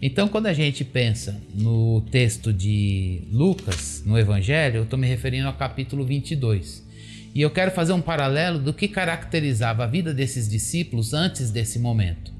Então, 0.00 0.28
quando 0.28 0.46
a 0.46 0.52
gente 0.52 0.84
pensa 0.84 1.40
no 1.54 2.02
texto 2.10 2.52
de 2.52 3.22
Lucas, 3.32 4.02
no 4.04 4.18
Evangelho, 4.18 4.78
eu 4.78 4.82
estou 4.82 4.98
me 4.98 5.06
referindo 5.06 5.48
ao 5.48 5.54
capítulo 5.54 6.04
22. 6.04 6.84
E 7.34 7.40
eu 7.40 7.50
quero 7.50 7.70
fazer 7.70 7.92
um 7.92 8.00
paralelo 8.00 8.58
do 8.58 8.72
que 8.72 8.88
caracterizava 8.88 9.84
a 9.84 9.86
vida 9.86 10.12
desses 10.12 10.48
discípulos 10.48 11.12
antes 11.12 11.50
desse 11.50 11.78
momento. 11.78 12.32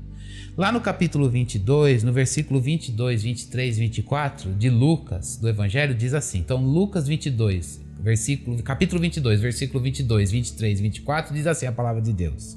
Lá 0.57 0.73
no 0.73 0.81
capítulo 0.81 1.29
22, 1.29 2.03
no 2.03 2.13
versículo 2.13 2.61
22, 2.61 3.23
23, 3.23 3.79
24 3.79 4.55
de 4.55 4.71
Lucas, 4.71 5.37
do 5.37 5.49
Evangelho, 5.49 5.95
diz 5.95 6.15
assim. 6.15 6.39
Então, 6.39 6.65
Lucas 6.65 7.07
22, 7.07 7.79
versículo, 8.01 8.63
capítulo 8.63 9.01
22, 9.01 9.41
versículo 9.41 9.83
22, 9.83 10.31
23, 10.31 10.81
24, 10.81 11.35
diz 11.35 11.47
assim 11.47 11.67
a 11.67 11.73
palavra 11.73 12.01
de 12.01 12.13
Deus. 12.13 12.57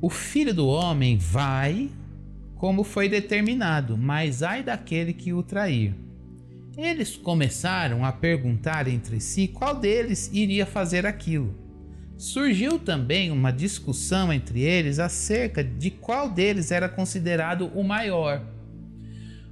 O 0.00 0.08
filho 0.08 0.54
do 0.54 0.68
homem 0.68 1.18
vai 1.18 1.90
como 2.54 2.84
foi 2.84 3.08
determinado, 3.08 3.96
mas 3.96 4.42
ai 4.42 4.62
daquele 4.62 5.12
que 5.12 5.32
o 5.32 5.42
trair. 5.42 5.94
Eles 6.76 7.16
começaram 7.16 8.04
a 8.04 8.12
perguntar 8.12 8.86
entre 8.86 9.20
si 9.20 9.48
qual 9.48 9.74
deles 9.74 10.30
iria 10.32 10.64
fazer 10.64 11.04
aquilo. 11.04 11.54
Surgiu 12.16 12.78
também 12.78 13.30
uma 13.32 13.52
discussão 13.52 14.32
entre 14.32 14.60
eles 14.60 15.00
acerca 15.00 15.62
de 15.64 15.90
qual 15.90 16.30
deles 16.30 16.70
era 16.70 16.88
considerado 16.88 17.66
o 17.74 17.82
maior. 17.82 18.44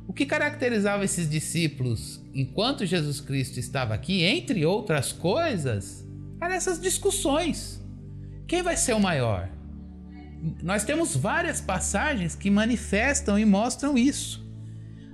O 0.07 0.13
que 0.13 0.27
caracterizava 0.27 1.05
esses 1.05 1.29
discípulos 1.29 2.21
enquanto 2.33 2.87
Jesus 2.87 3.21
Cristo 3.21 3.59
estava 3.59 3.95
aqui, 3.95 4.23
entre 4.23 4.65
outras 4.65 5.11
coisas, 5.11 6.07
eram 6.41 6.55
essas 6.55 6.81
discussões. 6.81 7.85
Quem 8.47 8.63
vai 8.63 8.77
ser 8.77 8.95
o 8.95 9.01
maior? 9.01 9.56
Nós 10.63 10.85
temos 10.85 11.17
várias 11.17 11.61
passagens 11.61 12.35
que 12.35 12.51
manifestam 12.51 13.39
e 13.39 13.45
mostram 13.45 13.97
isso. 13.97 14.45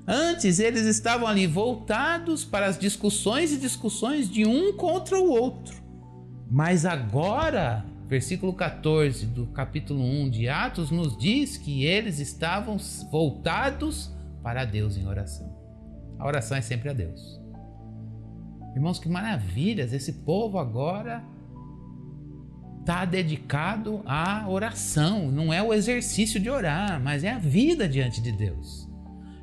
Antes 0.07 0.59
eles 0.59 0.85
estavam 0.85 1.29
ali 1.29 1.47
voltados 1.47 2.45
para 2.45 2.67
as 2.67 2.79
discussões 2.79 3.53
e 3.53 3.57
discussões 3.57 4.29
de 4.29 4.45
um 4.45 4.77
contra 4.77 5.19
o 5.19 5.31
outro. 5.31 5.83
Mas 6.51 6.85
agora, 6.85 7.85
versículo 8.09 8.53
14 8.53 9.27
do 9.27 9.47
capítulo 9.47 10.03
1 10.03 10.31
de 10.31 10.49
Atos 10.49 10.91
nos 10.91 11.17
diz 11.17 11.57
que 11.57 11.85
eles 11.85 12.19
estavam 12.19 12.77
voltados 13.11 14.13
para 14.43 14.65
Deus 14.65 14.97
em 14.97 15.07
oração. 15.07 15.57
A 16.19 16.27
oração 16.27 16.57
é 16.57 16.61
sempre 16.61 16.91
a 16.91 16.93
Deus. 16.93 17.41
Irmãos, 18.75 18.99
que 18.99 19.09
maravilhas! 19.09 19.93
Esse 19.93 20.13
povo 20.13 20.59
agora 20.59 21.23
está 22.83 23.05
dedicado 23.05 24.03
à 24.05 24.45
oração. 24.49 25.31
Não 25.31 25.53
é 25.53 25.63
o 25.63 25.73
exercício 25.73 26.39
de 26.39 26.51
orar, 26.51 27.01
mas 27.01 27.25
é 27.25 27.31
a 27.31 27.39
vida 27.39 27.89
diante 27.89 28.21
de 28.21 28.33
Deus. 28.33 28.91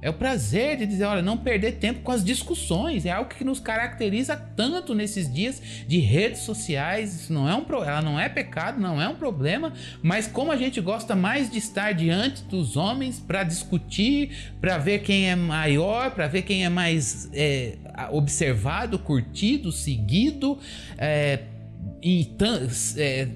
É 0.01 0.09
o 0.09 0.13
prazer 0.13 0.77
de 0.77 0.85
dizer, 0.85 1.03
olha, 1.03 1.21
não 1.21 1.37
perder 1.37 1.73
tempo 1.73 2.01
com 2.01 2.11
as 2.11 2.23
discussões. 2.23 3.05
É 3.05 3.11
algo 3.11 3.29
que 3.29 3.43
nos 3.43 3.59
caracteriza 3.59 4.35
tanto 4.35 4.95
nesses 4.95 5.31
dias 5.31 5.61
de 5.87 5.99
redes 5.99 6.41
sociais. 6.41 7.13
Isso 7.13 7.33
não 7.33 7.49
é 7.49 7.55
um 7.55 7.65
ela 7.83 8.01
não 8.01 8.17
é 8.17 8.29
pecado, 8.29 8.79
não 8.79 9.01
é 9.01 9.07
um 9.07 9.15
problema, 9.15 9.73
mas 10.01 10.25
como 10.25 10.51
a 10.51 10.55
gente 10.55 10.79
gosta 10.79 11.15
mais 11.15 11.49
de 11.49 11.57
estar 11.57 11.93
diante 11.93 12.43
dos 12.43 12.77
homens 12.77 13.19
para 13.19 13.43
discutir, 13.43 14.53
para 14.61 14.77
ver 14.77 14.99
quem 14.99 15.29
é 15.29 15.35
maior, 15.35 16.11
para 16.11 16.27
ver 16.27 16.43
quem 16.43 16.63
é 16.63 16.69
mais 16.69 17.29
é, 17.33 17.77
observado, 18.11 18.97
curtido, 18.99 19.71
seguido, 19.71 20.57
é, 20.97 21.39
e 22.01 22.29
é, 22.97 23.27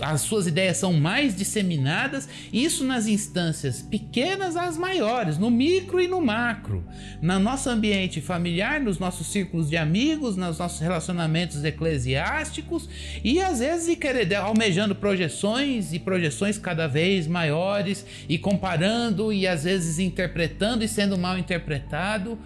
as 0.00 0.22
suas 0.22 0.46
ideias 0.46 0.78
são 0.78 0.92
mais 0.92 1.36
disseminadas, 1.36 2.28
isso 2.52 2.82
nas 2.84 3.06
instâncias 3.06 3.82
pequenas 3.82 4.56
às 4.56 4.78
maiores, 4.78 5.36
no 5.36 5.50
micro 5.50 6.00
e 6.00 6.08
no 6.08 6.20
macro, 6.20 6.84
no 7.20 7.38
nosso 7.38 7.68
ambiente 7.68 8.20
familiar, 8.20 8.80
nos 8.80 8.98
nossos 8.98 9.26
círculos 9.26 9.68
de 9.68 9.76
amigos, 9.76 10.36
nos 10.36 10.58
nossos 10.58 10.80
relacionamentos 10.80 11.62
eclesiásticos 11.62 12.88
e 13.22 13.40
às 13.40 13.58
vezes 13.58 13.96
querer 13.96 14.34
almejando 14.34 14.94
projeções 14.94 15.92
e 15.92 15.98
projeções 15.98 16.56
cada 16.56 16.86
vez 16.86 17.26
maiores 17.26 18.06
e 18.28 18.38
comparando 18.38 19.32
e 19.32 19.46
às 19.46 19.64
vezes 19.64 19.98
interpretando 19.98 20.82
e 20.82 20.88
sendo 20.88 21.18
mal 21.18 21.38
interpretado. 21.38 22.38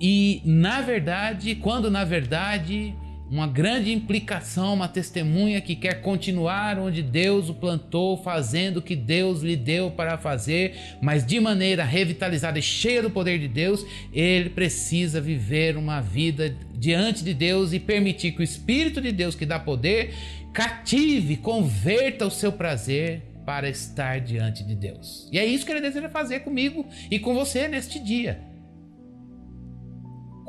E 0.00 0.40
na 0.44 0.80
verdade, 0.80 1.54
quando 1.54 1.90
na 1.90 2.04
verdade 2.04 2.94
uma 3.30 3.46
grande 3.46 3.92
implicação, 3.92 4.74
uma 4.74 4.88
testemunha 4.88 5.60
que 5.60 5.76
quer 5.76 6.02
continuar 6.02 6.80
onde 6.80 7.00
Deus 7.00 7.48
o 7.48 7.54
plantou, 7.54 8.16
fazendo 8.16 8.78
o 8.78 8.82
que 8.82 8.96
Deus 8.96 9.40
lhe 9.40 9.54
deu 9.54 9.88
para 9.88 10.18
fazer, 10.18 10.96
mas 11.00 11.24
de 11.24 11.38
maneira 11.38 11.84
revitalizada 11.84 12.58
e 12.58 12.62
cheia 12.62 13.00
do 13.00 13.10
poder 13.10 13.38
de 13.38 13.46
Deus, 13.46 13.86
ele 14.12 14.50
precisa 14.50 15.20
viver 15.20 15.76
uma 15.76 16.00
vida 16.00 16.56
diante 16.74 17.22
de 17.22 17.32
Deus 17.32 17.72
e 17.72 17.78
permitir 17.78 18.32
que 18.32 18.40
o 18.40 18.42
Espírito 18.42 19.00
de 19.00 19.12
Deus 19.12 19.36
que 19.36 19.46
dá 19.46 19.60
poder 19.60 20.12
cative, 20.52 21.36
converta 21.36 22.26
o 22.26 22.30
seu 22.30 22.50
prazer 22.50 23.22
para 23.46 23.68
estar 23.68 24.20
diante 24.20 24.64
de 24.64 24.74
Deus. 24.74 25.28
E 25.30 25.38
é 25.38 25.46
isso 25.46 25.64
que 25.64 25.70
ele 25.70 25.80
deseja 25.80 26.08
fazer 26.08 26.40
comigo 26.40 26.84
e 27.08 27.20
com 27.20 27.32
você 27.32 27.68
neste 27.68 28.00
dia 28.00 28.49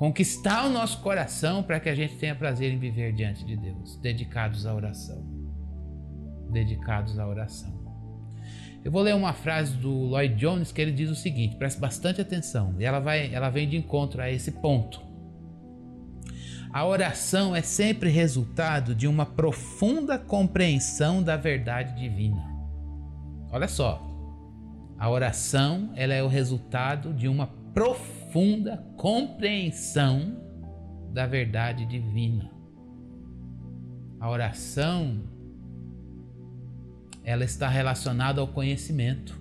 conquistar 0.01 0.65
o 0.65 0.69
nosso 0.71 0.99
coração 1.01 1.61
para 1.61 1.79
que 1.79 1.87
a 1.87 1.93
gente 1.93 2.15
tenha 2.15 2.33
prazer 2.33 2.73
em 2.73 2.79
viver 2.79 3.13
diante 3.13 3.45
de 3.45 3.55
Deus, 3.55 3.97
dedicados 3.97 4.65
à 4.65 4.73
oração. 4.73 5.23
Dedicados 6.51 7.19
à 7.19 7.27
oração. 7.27 7.71
Eu 8.83 8.91
vou 8.91 9.03
ler 9.03 9.13
uma 9.13 9.31
frase 9.31 9.77
do 9.77 9.91
Lloyd 9.91 10.33
Jones 10.33 10.71
que 10.71 10.81
ele 10.81 10.91
diz 10.91 11.07
o 11.07 11.13
seguinte, 11.13 11.55
preste 11.55 11.79
bastante 11.79 12.19
atenção, 12.19 12.73
e 12.79 12.83
ela 12.83 12.99
vai, 12.99 13.31
ela 13.31 13.51
vem 13.51 13.69
de 13.69 13.77
encontro 13.77 14.19
a 14.23 14.31
esse 14.31 14.53
ponto. 14.53 14.99
A 16.73 16.83
oração 16.83 17.55
é 17.55 17.61
sempre 17.61 18.09
resultado 18.09 18.95
de 18.95 19.07
uma 19.07 19.27
profunda 19.27 20.17
compreensão 20.17 21.21
da 21.21 21.37
verdade 21.37 21.93
divina. 21.93 22.43
Olha 23.51 23.67
só, 23.67 24.01
a 24.97 25.07
oração 25.07 25.91
ela 25.95 26.15
é 26.15 26.23
o 26.23 26.27
resultado 26.27 27.13
de 27.13 27.27
uma 27.27 27.60
profunda 27.73 28.77
compreensão 28.97 30.37
da 31.13 31.25
verdade 31.25 31.85
divina. 31.85 32.49
A 34.19 34.29
oração 34.29 35.23
ela 37.23 37.43
está 37.43 37.67
relacionada 37.67 38.41
ao 38.41 38.47
conhecimento. 38.47 39.39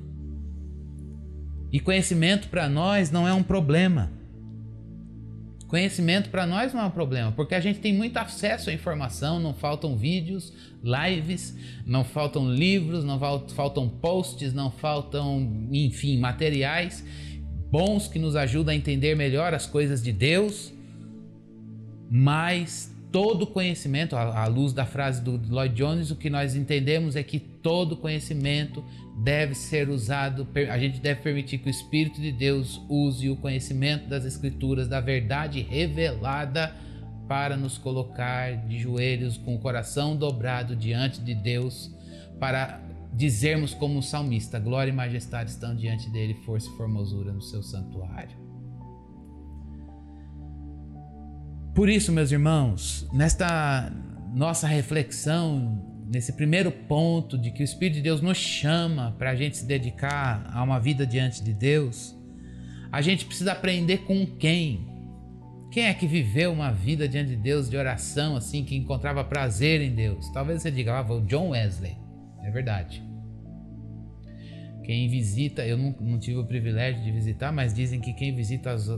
E 1.73 1.79
conhecimento 1.79 2.49
para 2.49 2.69
nós 2.69 3.11
não 3.11 3.27
é 3.27 3.33
um 3.33 3.43
problema. 3.43 4.11
Conhecimento 5.69 6.31
para 6.31 6.47
nós 6.47 6.75
não 6.75 6.81
é 6.81 6.85
um 6.87 6.91
problema, 6.91 7.31
porque 7.31 7.55
a 7.55 7.61
gente 7.61 7.79
tem 7.79 7.95
muito 7.95 8.17
acesso 8.17 8.71
à 8.71 8.73
informação, 8.73 9.39
não 9.39 9.55
faltam 9.55 9.97
vídeos, 9.97 10.53
lives, 10.83 11.57
não 11.87 12.03
faltam 12.03 12.53
livros, 12.53 13.05
não 13.05 13.21
faltam 13.55 13.89
posts, 13.89 14.53
não 14.53 14.69
faltam, 14.69 15.69
enfim, 15.71 16.19
materiais 16.19 17.05
bons 17.71 18.09
que 18.09 18.19
nos 18.19 18.35
ajudam 18.35 18.73
a 18.73 18.77
entender 18.77 19.15
melhor 19.15 19.55
as 19.55 19.67
coisas 19.67 20.03
de 20.03 20.13
Deus, 20.13 20.73
mas 22.11 22.93
todo 23.13 23.47
conhecimento, 23.47 24.17
à 24.17 24.47
luz 24.47 24.73
da 24.73 24.85
frase 24.85 25.23
do 25.23 25.41
Lloyd 25.49 25.75
Jones, 25.75 26.11
o 26.11 26.17
que 26.17 26.31
nós 26.31 26.55
entendemos 26.55 27.17
é 27.17 27.23
que 27.23 27.39
todo 27.39 27.97
conhecimento 27.97 28.85
deve 29.23 29.55
ser 29.55 29.89
usado, 29.89 30.47
a 30.71 30.79
gente 30.79 31.01
deve 31.01 31.21
permitir 31.21 31.59
que 31.59 31.69
o 31.69 31.71
Espírito 31.71 32.21
de 32.21 32.33
Deus 32.33 32.81
use 32.89 33.29
o 33.29 33.37
conhecimento 33.37 34.09
das 34.09 34.25
Escrituras, 34.25 34.89
da 34.89 35.01
verdade 35.01 35.61
revelada, 35.61 36.75
para 37.29 37.57
nos 37.57 37.79
colocar 37.79 38.57
de 38.67 38.81
joelhos 38.81 39.37
com 39.37 39.55
o 39.55 39.59
coração 39.59 40.17
dobrado 40.17 40.75
diante 40.75 41.21
de 41.21 41.33
Deus, 41.33 41.91
para 42.41 42.81
dizermos 43.13 43.75
como 43.75 43.99
o 43.99 44.03
salmista: 44.03 44.59
glória 44.59 44.91
e 44.91 44.95
majestade 44.95 45.51
estão 45.51 45.75
diante 45.75 46.11
dele, 46.11 46.35
força 46.45 46.69
e 46.69 46.77
formosura 46.77 47.33
no 47.33 47.43
seu 47.43 47.63
santuário. 47.63 48.37
Por 51.75 51.89
isso, 51.89 52.13
meus 52.13 52.33
irmãos, 52.33 53.09
nesta 53.13 53.93
nossa 54.35 54.67
reflexão, 54.67 55.83
nesse 56.09 56.33
primeiro 56.33 56.73
ponto 56.73 57.39
de 57.39 57.51
que 57.53 57.63
o 57.63 57.65
Espírito 57.65 57.95
de 57.95 58.03
Deus 58.03 58.21
nos 58.21 58.37
chama 58.37 59.15
para 59.19 59.31
a 59.31 59.37
gente 59.37 59.57
se 59.57 59.65
dedicar 59.65 60.51
a 60.53 60.63
uma 60.63 60.81
vida 60.81 61.07
diante 61.07 61.43
de 61.43 61.53
Deus, 61.53 62.17
a 62.91 63.01
gente 63.01 63.25
precisa 63.25 63.53
aprender 63.53 63.99
com 63.99 64.27
quem. 64.27 64.89
Quem 65.71 65.85
é 65.85 65.95
que 65.95 66.09
viveu 66.09 66.53
uma 66.53 66.73
vida 66.73 67.09
diante 67.09 67.31
de 67.31 67.37
Deus 67.37 67.71
de 67.71 67.77
oração, 67.77 68.35
assim, 68.35 68.65
que 68.65 68.75
encontrava 68.75 69.23
prazer 69.23 69.81
em 69.81 69.95
Deus? 69.95 70.29
Talvez 70.31 70.63
você 70.63 70.71
diga, 70.73 70.99
ah, 70.99 71.13
o 71.13 71.21
John 71.21 71.51
Wesley. 71.51 71.97
É 72.43 72.51
verdade. 72.51 73.03
Quem 74.83 75.09
visita, 75.09 75.65
eu 75.65 75.77
não, 75.77 75.95
não, 76.01 76.19
tive 76.19 76.39
o 76.39 76.45
privilégio 76.45 77.03
de 77.03 77.13
visitar, 77.13 77.53
mas 77.53 77.73
dizem 77.73 78.01
que 78.01 78.13
quem 78.13 78.35
visita 78.35 78.75
os, 78.75 78.89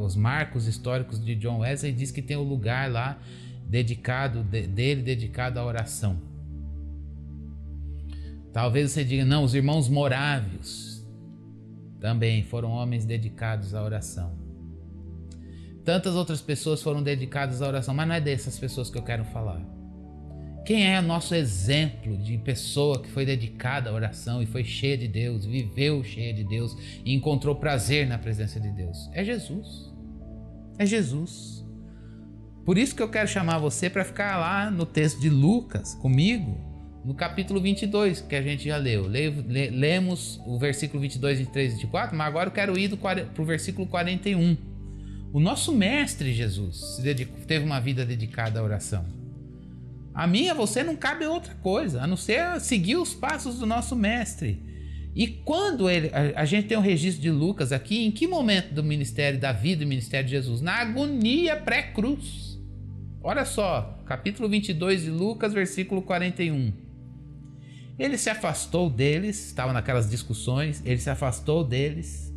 os 0.00 0.14
marcos 0.14 0.66
históricos 0.66 1.22
de 1.24 1.34
John 1.34 1.58
Wesley 1.58 1.92
diz 1.92 2.10
que 2.10 2.22
tem 2.22 2.36
um 2.36 2.42
lugar 2.42 2.90
lá 2.90 3.18
dedicado 3.66 4.44
de, 4.44 4.66
dele, 4.66 5.02
dedicado 5.02 5.58
à 5.58 5.64
oração. 5.64 6.20
Talvez 8.52 8.90
você 8.90 9.04
diga, 9.04 9.24
não, 9.24 9.44
os 9.44 9.54
irmãos 9.54 9.88
morávios 9.88 11.04
também 12.00 12.42
foram 12.42 12.70
homens 12.70 13.04
dedicados 13.04 13.74
à 13.74 13.82
oração. 13.82 14.38
Tantas 15.84 16.14
outras 16.14 16.40
pessoas 16.40 16.82
foram 16.82 17.02
dedicadas 17.02 17.62
à 17.62 17.68
oração, 17.68 17.94
mas 17.94 18.06
não 18.06 18.14
é 18.14 18.20
dessas 18.20 18.58
pessoas 18.58 18.90
que 18.90 18.98
eu 18.98 19.02
quero 19.02 19.24
falar. 19.24 19.79
Quem 20.64 20.86
é 20.86 21.00
nosso 21.00 21.34
exemplo 21.34 22.16
de 22.18 22.36
pessoa 22.38 23.02
que 23.02 23.08
foi 23.08 23.24
dedicada 23.24 23.90
à 23.90 23.92
oração 23.92 24.42
e 24.42 24.46
foi 24.46 24.62
cheia 24.62 24.96
de 24.96 25.08
Deus, 25.08 25.44
viveu 25.46 26.04
cheia 26.04 26.32
de 26.32 26.44
Deus 26.44 26.76
e 27.04 27.14
encontrou 27.14 27.54
prazer 27.54 28.06
na 28.06 28.18
presença 28.18 28.60
de 28.60 28.70
Deus? 28.70 29.10
É 29.12 29.24
Jesus. 29.24 29.90
É 30.78 30.86
Jesus. 30.86 31.64
Por 32.64 32.76
isso 32.78 32.94
que 32.94 33.02
eu 33.02 33.08
quero 33.08 33.26
chamar 33.26 33.58
você 33.58 33.88
para 33.88 34.04
ficar 34.04 34.38
lá 34.38 34.70
no 34.70 34.84
texto 34.84 35.18
de 35.18 35.30
Lucas 35.30 35.94
comigo, 35.94 36.56
no 37.04 37.14
capítulo 37.14 37.60
22, 37.60 38.20
que 38.20 38.36
a 38.36 38.42
gente 38.42 38.64
já 38.64 38.76
leu. 38.76 39.08
Le, 39.08 39.30
le, 39.30 39.70
lemos 39.70 40.40
o 40.46 40.58
versículo 40.58 41.00
22, 41.00 41.38
23 41.38 41.72
e 41.72 41.74
24, 41.76 42.16
mas 42.16 42.26
agora 42.26 42.48
eu 42.48 42.52
quero 42.52 42.78
ir 42.78 42.94
para 42.96 43.26
o 43.38 43.44
versículo 43.44 43.86
41. 43.86 44.56
O 45.32 45.40
nosso 45.40 45.72
mestre 45.72 46.32
Jesus 46.32 47.00
teve 47.46 47.64
uma 47.64 47.80
vida 47.80 48.04
dedicada 48.04 48.60
à 48.60 48.62
oração. 48.62 49.19
A 50.14 50.26
mim 50.26 50.44
e 50.44 50.50
a 50.50 50.54
você 50.54 50.82
não 50.82 50.96
cabe 50.96 51.24
outra 51.24 51.54
coisa, 51.56 52.02
a 52.02 52.06
não 52.06 52.16
ser 52.16 52.60
seguir 52.60 52.96
os 52.96 53.14
passos 53.14 53.58
do 53.58 53.66
nosso 53.66 53.94
mestre. 53.94 54.62
E 55.14 55.26
quando 55.26 55.88
ele, 55.88 56.08
a, 56.08 56.42
a, 56.42 56.44
gente 56.44 56.68
tem 56.68 56.78
um 56.78 56.82
registro 56.82 57.22
de 57.22 57.30
Lucas 57.30 57.72
aqui, 57.72 58.04
em 58.04 58.10
que 58.10 58.26
momento 58.26 58.72
do 58.72 58.82
ministério 58.82 59.40
da 59.40 59.52
vida 59.52 59.84
do 59.84 59.88
ministério 59.88 60.26
de 60.26 60.32
Jesus? 60.32 60.60
Na 60.60 60.74
agonia 60.74 61.56
pré-cruz. 61.56 62.58
Olha 63.22 63.44
só, 63.44 63.98
capítulo 64.06 64.48
22 64.48 65.02
de 65.02 65.10
Lucas, 65.10 65.52
versículo 65.52 66.02
41. 66.02 66.72
Ele 67.98 68.16
se 68.16 68.30
afastou 68.30 68.88
deles, 68.88 69.46
estava 69.46 69.72
naquelas 69.72 70.08
discussões, 70.08 70.82
ele 70.86 70.98
se 70.98 71.10
afastou 71.10 71.64
deles. 71.64 72.32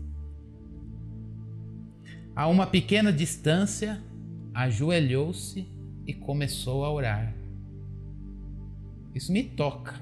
A 2.35 2.47
uma 2.47 2.65
pequena 2.67 3.13
distância, 3.13 4.01
ajoelhou-se 4.53 5.65
e 6.05 6.13
começou 6.13 6.83
a 6.83 6.91
orar. 6.91 7.33
Isso 9.13 9.31
me 9.31 9.43
toca. 9.43 10.01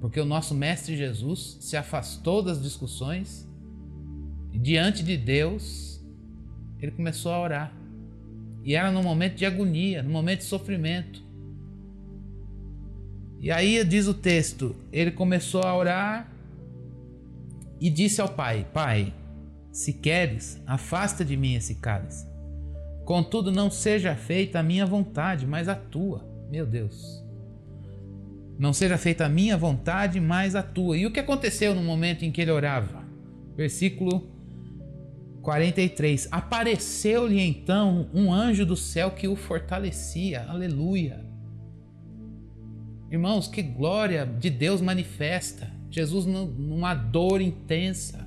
Porque 0.00 0.18
o 0.18 0.24
nosso 0.24 0.54
Mestre 0.54 0.96
Jesus 0.96 1.58
se 1.60 1.76
afastou 1.76 2.42
das 2.42 2.60
discussões 2.60 3.48
e 4.52 4.58
diante 4.58 5.02
de 5.02 5.16
Deus 5.16 6.04
ele 6.80 6.92
começou 6.92 7.32
a 7.32 7.40
orar. 7.40 7.76
E 8.64 8.74
era 8.74 8.90
num 8.90 9.02
momento 9.02 9.36
de 9.36 9.46
agonia, 9.46 10.02
num 10.02 10.10
momento 10.10 10.40
de 10.40 10.46
sofrimento. 10.46 11.22
E 13.40 13.50
aí 13.50 13.84
diz 13.84 14.06
o 14.06 14.14
texto: 14.14 14.74
ele 14.92 15.12
começou 15.12 15.62
a 15.62 15.76
orar 15.76 16.32
e 17.80 17.88
disse 17.88 18.20
ao 18.20 18.28
pai: 18.28 18.66
Pai, 18.72 19.14
se 19.70 19.92
queres, 19.92 20.60
afasta 20.66 21.24
de 21.24 21.36
mim 21.36 21.54
esse 21.54 21.76
cálice. 21.76 22.26
Contudo, 23.04 23.50
não 23.50 23.70
seja 23.70 24.14
feita 24.14 24.60
a 24.60 24.62
minha 24.62 24.86
vontade, 24.86 25.46
mas 25.46 25.68
a 25.68 25.74
tua. 25.74 26.24
Meu 26.50 26.64
Deus. 26.66 27.21
Não 28.58 28.72
seja 28.72 28.98
feita 28.98 29.26
a 29.26 29.28
minha 29.28 29.56
vontade, 29.56 30.20
mas 30.20 30.54
a 30.54 30.62
tua. 30.62 30.96
E 30.96 31.06
o 31.06 31.10
que 31.10 31.20
aconteceu 31.20 31.74
no 31.74 31.82
momento 31.82 32.24
em 32.24 32.30
que 32.30 32.40
ele 32.40 32.50
orava? 32.50 33.04
Versículo 33.56 34.30
43. 35.42 36.28
Apareceu-lhe 36.30 37.40
então 37.40 38.08
um 38.14 38.32
anjo 38.32 38.64
do 38.64 38.76
céu 38.76 39.10
que 39.10 39.26
o 39.28 39.36
fortalecia. 39.36 40.46
Aleluia. 40.48 41.24
Irmãos, 43.10 43.46
que 43.46 43.60
glória 43.60 44.24
de 44.24 44.48
Deus 44.48 44.80
manifesta. 44.80 45.70
Jesus 45.90 46.24
numa 46.24 46.94
dor 46.94 47.42
intensa, 47.42 48.26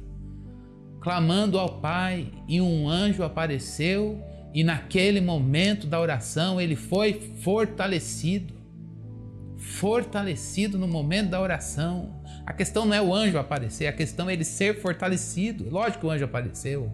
clamando 1.02 1.58
ao 1.58 1.80
Pai, 1.82 2.32
e 2.48 2.62
um 2.62 2.88
anjo 2.88 3.24
apareceu, 3.24 4.22
e 4.54 4.64
naquele 4.64 5.20
momento 5.20 5.88
da 5.88 6.00
oração 6.00 6.62
ele 6.62 6.76
foi 6.76 7.14
fortalecido. 7.42 8.54
Fortalecido 9.74 10.78
no 10.78 10.88
momento 10.88 11.32
da 11.32 11.42
oração. 11.42 12.22
A 12.46 12.54
questão 12.54 12.86
não 12.86 12.94
é 12.94 13.02
o 13.02 13.14
anjo 13.14 13.38
aparecer, 13.38 13.88
a 13.88 13.94
questão 13.94 14.30
é 14.30 14.34
ele 14.34 14.44
ser 14.44 14.80
fortalecido. 14.80 15.70
Lógico 15.70 16.02
que 16.02 16.06
o 16.06 16.12
anjo 16.12 16.26
apareceu. 16.26 16.92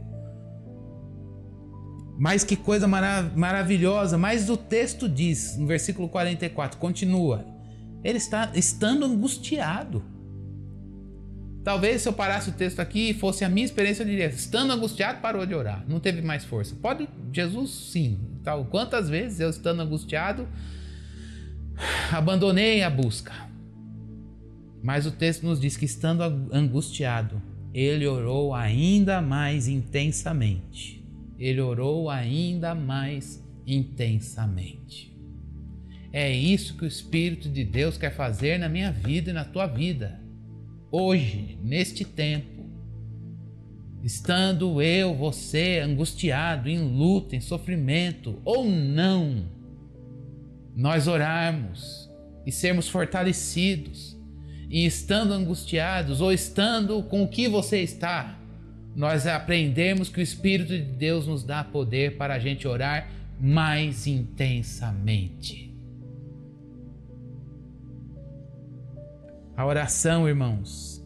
Mas 2.17 2.43
que 2.43 2.55
coisa 2.55 2.87
marav 2.87 3.35
maravilhosa. 3.35 4.17
Mas 4.17 4.49
o 4.49 4.55
texto 4.55 5.09
diz, 5.09 5.57
no 5.57 5.67
versículo 5.67 6.07
44, 6.07 6.77
continua: 6.77 7.45
Ele 8.03 8.17
está 8.17 8.51
estando 8.53 9.05
angustiado. 9.05 10.03
Talvez 11.63 12.01
se 12.01 12.09
eu 12.09 12.13
parasse 12.13 12.49
o 12.49 12.53
texto 12.53 12.79
aqui 12.79 13.09
e 13.09 13.13
fosse 13.13 13.45
a 13.45 13.49
minha 13.49 13.65
experiência, 13.65 14.03
eu 14.03 14.07
diria: 14.07 14.27
estando 14.27 14.71
angustiado, 14.71 15.19
parou 15.19 15.45
de 15.45 15.53
orar, 15.53 15.83
não 15.87 15.99
teve 15.99 16.21
mais 16.21 16.43
força. 16.43 16.75
Pode, 16.75 17.07
Jesus, 17.31 17.69
sim. 17.91 18.19
Tal, 18.43 18.65
quantas 18.65 19.07
vezes 19.07 19.39
eu 19.39 19.49
estando 19.49 19.81
angustiado, 19.81 20.47
abandonei 22.11 22.83
a 22.83 22.89
busca. 22.89 23.33
Mas 24.83 25.05
o 25.05 25.11
texto 25.11 25.43
nos 25.43 25.59
diz 25.59 25.77
que 25.77 25.85
estando 25.85 26.23
angustiado, 26.51 27.41
ele 27.73 28.07
orou 28.07 28.53
ainda 28.53 29.21
mais 29.21 29.67
intensamente 29.67 31.01
ele 31.41 31.59
orou 31.59 32.07
ainda 32.07 32.75
mais 32.75 33.43
intensamente. 33.65 35.11
É 36.13 36.31
isso 36.31 36.77
que 36.77 36.83
o 36.83 36.87
Espírito 36.87 37.49
de 37.49 37.63
Deus 37.63 37.97
quer 37.97 38.13
fazer 38.13 38.59
na 38.59 38.69
minha 38.69 38.91
vida 38.91 39.31
e 39.31 39.33
na 39.33 39.43
tua 39.43 39.65
vida. 39.65 40.21
Hoje, 40.91 41.57
neste 41.63 42.05
tempo, 42.05 42.69
estando 44.03 44.79
eu, 44.83 45.15
você 45.15 45.79
angustiado, 45.79 46.69
em 46.69 46.77
luta, 46.77 47.35
em 47.35 47.41
sofrimento 47.41 48.39
ou 48.45 48.69
não, 48.69 49.45
nós 50.75 51.07
orarmos 51.07 52.09
e 52.45 52.51
sermos 52.51 52.87
fortalecidos, 52.87 54.19
e 54.69 54.85
estando 54.85 55.33
angustiados 55.33 56.21
ou 56.21 56.31
estando 56.31 57.03
com 57.03 57.23
o 57.23 57.27
que 57.27 57.47
você 57.49 57.81
está, 57.81 58.39
nós 58.95 59.27
aprendemos 59.27 60.07
que 60.07 60.19
o 60.19 60.23
Espírito 60.23 60.69
de 60.69 60.81
Deus 60.81 61.27
nos 61.27 61.43
dá 61.43 61.63
poder 61.63 62.17
para 62.17 62.35
a 62.35 62.39
gente 62.39 62.67
orar 62.67 63.09
mais 63.39 64.07
intensamente. 64.07 65.75
A 69.57 69.65
oração, 69.65 70.27
irmãos, 70.27 71.05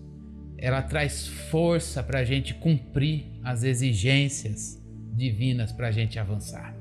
ela 0.58 0.82
traz 0.82 1.28
força 1.28 2.04
para 2.04 2.20
a 2.20 2.24
gente 2.24 2.54
cumprir 2.54 3.26
as 3.44 3.64
exigências 3.64 4.82
divinas 5.14 5.72
para 5.72 5.88
a 5.88 5.92
gente 5.92 6.20
avançar. 6.20 6.75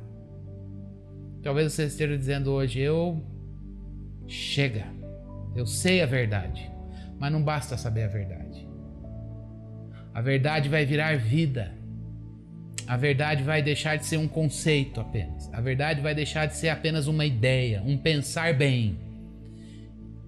Talvez 1.45 1.73
você 1.73 1.85
esteja 1.85 2.17
dizendo 2.17 2.51
hoje: 2.51 2.81
eu 2.81 3.23
chega, 4.27 4.87
eu 5.55 5.67
sei 5.67 6.01
a 6.03 6.07
verdade, 6.07 6.71
mas 7.19 7.31
não 7.31 7.43
basta 7.43 7.77
saber 7.77 8.05
a 8.05 8.09
verdade. 8.09 8.67
A 10.15 10.23
verdade 10.23 10.69
vai 10.69 10.87
virar 10.87 11.19
vida. 11.19 11.73
A 12.87 12.97
verdade 12.97 13.43
vai 13.43 13.63
deixar 13.63 13.97
de 13.97 14.05
ser 14.05 14.19
um 14.19 14.29
conceito 14.29 15.01
apenas. 15.01 15.53
A 15.53 15.61
verdade 15.61 16.01
vai 16.01 16.15
deixar 16.15 16.47
de 16.47 16.55
ser 16.55 16.69
apenas 16.69 17.07
uma 17.07 17.25
ideia, 17.25 17.83
um 17.85 17.97
pensar 17.97 18.55
bem. 18.55 18.99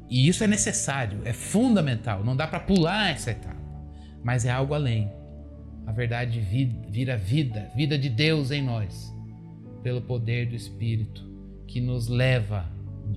E 0.08 0.26
isso 0.26 0.42
é 0.42 0.46
necessário, 0.46 1.20
é 1.24 1.32
fundamental. 1.32 2.24
Não 2.24 2.34
dá 2.34 2.46
para 2.46 2.60
pular 2.60 3.10
essa 3.10 3.30
etapa. 3.30 3.56
Mas 4.24 4.44
é 4.44 4.50
algo 4.50 4.72
além. 4.72 5.12
A 5.86 5.92
verdade 5.92 6.40
vira 6.40 7.16
vida, 7.16 7.70
vida 7.76 7.98
de 7.98 8.08
Deus 8.08 8.50
em 8.50 8.62
nós, 8.62 9.14
pelo 9.86 10.02
poder 10.02 10.46
do 10.46 10.56
Espírito 10.56 11.24
que 11.64 11.80
nos 11.80 12.08
leva 12.08 12.68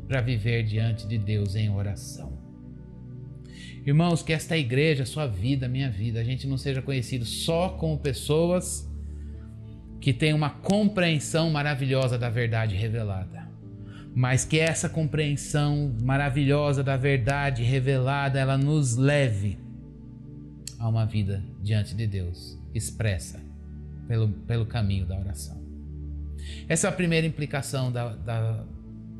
para 0.07 0.21
viver 0.21 0.61
diante 0.61 1.07
de 1.07 1.17
Deus 1.17 1.55
em 1.55 1.67
oração. 1.67 2.37
Irmãos, 3.83 4.21
que 4.21 4.31
esta 4.31 4.55
igreja, 4.55 5.03
sua 5.03 5.25
vida, 5.25 5.67
minha 5.67 5.89
vida, 5.89 6.19
a 6.19 6.23
gente 6.23 6.45
não 6.45 6.59
seja 6.59 6.79
conhecido 6.79 7.25
só 7.25 7.69
como 7.69 7.97
pessoas 7.97 8.87
que 9.99 10.13
têm 10.13 10.31
uma 10.31 10.51
compreensão 10.51 11.49
maravilhosa 11.49 12.19
da 12.19 12.29
verdade 12.29 12.75
revelada, 12.75 13.49
mas 14.13 14.45
que 14.45 14.59
essa 14.59 14.87
compreensão 14.87 15.95
maravilhosa 16.03 16.83
da 16.83 16.95
verdade 16.95 17.63
revelada, 17.63 18.37
ela 18.39 18.59
nos 18.59 18.95
leve 18.95 19.57
a 20.77 20.87
uma 20.87 21.07
vida 21.07 21.43
diante 21.63 21.95
de 21.95 22.05
Deus, 22.05 22.59
expressa 22.75 23.39
pelo, 24.07 24.29
pelo 24.29 24.67
caminho 24.67 25.07
da 25.07 25.17
oração. 25.17 25.58
Essa 26.67 26.87
é 26.87 26.89
a 26.89 26.93
primeira 26.93 27.25
implicação 27.25 27.91
da, 27.91 28.15
da 28.15 28.65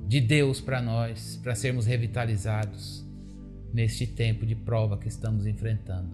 de 0.08 0.20
Deus 0.20 0.60
para 0.60 0.82
nós, 0.82 1.40
para 1.44 1.54
sermos 1.54 1.86
revitalizados 1.86 3.06
neste 3.72 4.08
tempo 4.08 4.44
de 4.46 4.56
prova 4.56 4.98
que 4.98 5.08
estamos 5.08 5.46
enfrentando. 5.46 6.10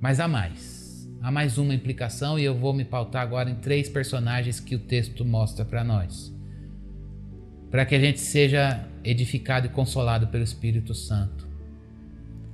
Mas 0.00 0.18
há 0.18 0.26
mais. 0.26 1.08
Há 1.20 1.30
mais 1.30 1.58
uma 1.58 1.74
implicação 1.74 2.38
e 2.38 2.44
eu 2.44 2.56
vou 2.56 2.72
me 2.72 2.84
pautar 2.84 3.22
agora 3.22 3.50
em 3.50 3.56
três 3.56 3.88
personagens 3.88 4.60
que 4.60 4.74
o 4.74 4.80
texto 4.80 5.24
mostra 5.24 5.64
para 5.64 5.84
nós. 5.84 6.34
Para 7.70 7.84
que 7.84 7.94
a 7.94 8.00
gente 8.00 8.20
seja 8.20 8.84
edificado 9.04 9.66
e 9.66 9.70
consolado 9.70 10.28
pelo 10.28 10.44
Espírito 10.44 10.94
Santo. 10.94 11.46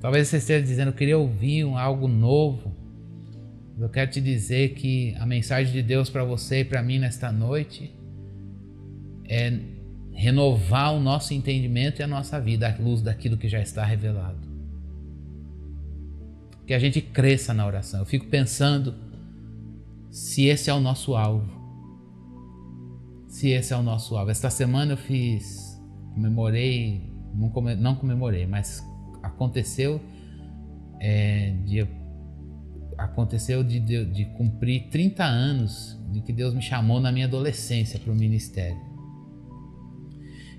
Talvez 0.00 0.28
você 0.28 0.36
esteja 0.36 0.62
dizendo, 0.62 0.88
eu 0.88 0.94
queria 0.94 1.18
ouvir 1.18 1.62
algo 1.76 2.08
novo. 2.08 2.74
Eu 3.78 3.88
quero 3.88 4.10
te 4.10 4.20
dizer 4.20 4.74
que 4.74 5.14
a 5.18 5.26
mensagem 5.26 5.72
de 5.72 5.82
Deus 5.82 6.08
para 6.08 6.24
você 6.24 6.60
e 6.60 6.64
para 6.64 6.82
mim 6.82 6.98
nesta 6.98 7.32
noite 7.32 7.92
é 9.28 9.58
renovar 10.12 10.94
o 10.94 11.00
nosso 11.00 11.34
entendimento 11.34 12.00
e 12.00 12.02
a 12.02 12.06
nossa 12.06 12.40
vida 12.40 12.68
à 12.68 12.80
luz 12.80 13.02
daquilo 13.02 13.36
que 13.36 13.48
já 13.48 13.60
está 13.60 13.84
revelado. 13.84 14.48
Que 16.66 16.72
a 16.72 16.78
gente 16.78 17.00
cresça 17.00 17.52
na 17.52 17.66
oração. 17.66 18.00
Eu 18.00 18.06
fico 18.06 18.26
pensando 18.26 18.94
se 20.10 20.44
esse 20.46 20.70
é 20.70 20.74
o 20.74 20.80
nosso 20.80 21.16
alvo. 21.16 21.52
Se 23.26 23.50
esse 23.50 23.72
é 23.72 23.76
o 23.76 23.82
nosso 23.82 24.16
alvo. 24.16 24.30
Esta 24.30 24.50
semana 24.50 24.92
eu 24.92 24.96
fiz, 24.96 25.82
comemorei, 26.14 27.12
não 27.34 27.96
comemorei, 27.96 28.46
mas 28.46 28.80
aconteceu 29.20 30.00
é, 31.00 31.56
de, 31.66 31.84
aconteceu 32.98 33.62
de, 33.62 33.80
de, 33.80 34.04
de 34.04 34.24
cumprir 34.26 34.88
30 34.90 35.24
anos 35.24 35.98
de 36.10 36.20
que 36.20 36.32
Deus 36.32 36.54
me 36.54 36.62
chamou 36.62 37.00
na 37.00 37.10
minha 37.10 37.26
adolescência 37.26 37.98
para 37.98 38.12
o 38.12 38.16
ministério. 38.16 38.80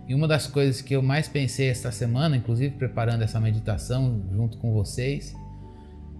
E 0.07 0.13
uma 0.13 0.27
das 0.27 0.45
coisas 0.45 0.81
que 0.81 0.95
eu 0.95 1.01
mais 1.01 1.27
pensei 1.27 1.69
esta 1.69 1.91
semana, 1.91 2.37
inclusive 2.37 2.75
preparando 2.75 3.23
essa 3.23 3.39
meditação 3.39 4.23
junto 4.31 4.57
com 4.59 4.71
vocês, 4.71 5.35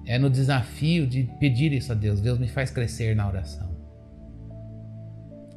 é 0.06 0.18
no 0.18 0.30
desafio 0.30 1.06
de 1.06 1.24
pedir 1.40 1.72
isso 1.72 1.92
a 1.92 1.96
Deus. 1.96 2.20
Deus 2.20 2.40
me 2.40 2.48
faz 2.48 2.72
crescer 2.72 3.16
na 3.16 3.28
oração. 3.28 3.76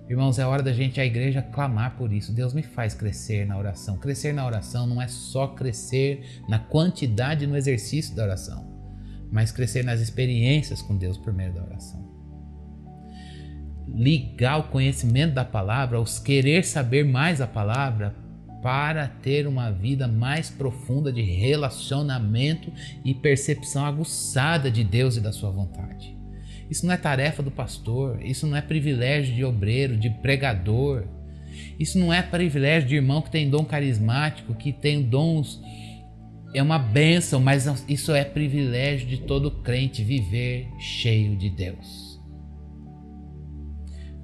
Irmãos, 0.08 0.38
é 0.38 0.46
hora 0.46 0.62
da 0.62 0.72
gente, 0.72 0.98
a 0.98 1.04
igreja, 1.04 1.42
clamar 1.42 1.96
por 1.96 2.12
isso. 2.14 2.32
Deus 2.32 2.54
me 2.54 2.62
faz 2.62 2.94
crescer 2.94 3.46
na 3.46 3.58
oração. 3.58 3.98
Crescer 3.98 4.32
na 4.32 4.46
oração 4.46 4.86
não 4.86 5.02
é 5.02 5.06
só 5.06 5.48
crescer 5.48 6.42
na 6.48 6.58
quantidade 6.58 7.46
no 7.46 7.54
exercício 7.54 8.16
da 8.16 8.22
oração, 8.22 8.77
mas 9.30 9.52
crescer 9.52 9.84
nas 9.84 10.00
experiências 10.00 10.82
com 10.82 10.96
Deus 10.96 11.16
por 11.16 11.32
meio 11.32 11.52
da 11.52 11.62
oração. 11.62 12.06
Ligar 13.86 14.58
o 14.58 14.64
conhecimento 14.64 15.34
da 15.34 15.44
palavra, 15.44 16.00
os 16.00 16.18
querer 16.18 16.64
saber 16.64 17.04
mais 17.04 17.40
a 17.40 17.46
palavra, 17.46 18.14
para 18.62 19.06
ter 19.06 19.46
uma 19.46 19.70
vida 19.70 20.08
mais 20.08 20.50
profunda 20.50 21.12
de 21.12 21.22
relacionamento 21.22 22.72
e 23.04 23.14
percepção 23.14 23.84
aguçada 23.84 24.70
de 24.70 24.82
Deus 24.82 25.16
e 25.16 25.20
da 25.20 25.32
sua 25.32 25.50
vontade. 25.50 26.16
Isso 26.70 26.84
não 26.84 26.92
é 26.92 26.96
tarefa 26.96 27.42
do 27.42 27.50
pastor, 27.50 28.20
isso 28.22 28.46
não 28.46 28.56
é 28.56 28.60
privilégio 28.60 29.34
de 29.34 29.44
obreiro, 29.44 29.96
de 29.96 30.10
pregador. 30.10 31.04
Isso 31.78 31.98
não 31.98 32.12
é 32.12 32.20
privilégio 32.20 32.88
de 32.88 32.96
irmão 32.96 33.22
que 33.22 33.30
tem 33.30 33.48
dom 33.48 33.64
carismático, 33.64 34.54
que 34.54 34.72
tem 34.72 35.02
dons. 35.02 35.60
É 36.54 36.62
uma 36.62 36.78
bênção, 36.78 37.40
mas 37.40 37.66
isso 37.88 38.12
é 38.12 38.24
privilégio 38.24 39.06
de 39.06 39.18
todo 39.18 39.50
crente 39.62 40.02
viver 40.02 40.68
cheio 40.78 41.36
de 41.36 41.50
Deus. 41.50 42.08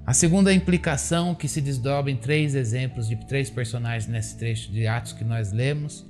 A 0.07 0.13
segunda 0.13 0.53
implicação 0.53 1.35
que 1.35 1.49
se 1.49 1.61
desdobra 1.61 2.11
em 2.11 2.17
três 2.17 2.55
exemplos 2.55 3.09
de 3.09 3.17
três 3.27 3.49
personagens 3.51 4.07
nesse 4.07 4.39
trecho 4.39 4.71
de 4.71 4.87
Atos 4.87 5.13
que 5.13 5.25
nós 5.25 5.53
lemos 5.53 6.07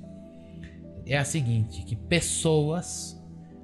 é 1.05 1.17
a 1.17 1.23
seguinte: 1.23 1.83
que 1.83 1.95
pessoas 1.95 3.21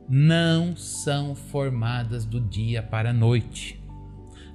não 0.08 0.76
são 0.76 1.36
formadas 1.36 2.26
do 2.26 2.40
dia 2.40 2.84
para 2.84 3.12
a 3.12 3.14
noite. 3.14 3.82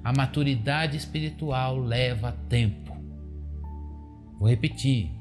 A 0.03 0.13
maturidade 0.13 0.95
espiritual 0.95 1.77
leva 1.77 2.31
tempo. 2.47 2.95
Vou 4.39 4.47
repetir. 4.47 5.16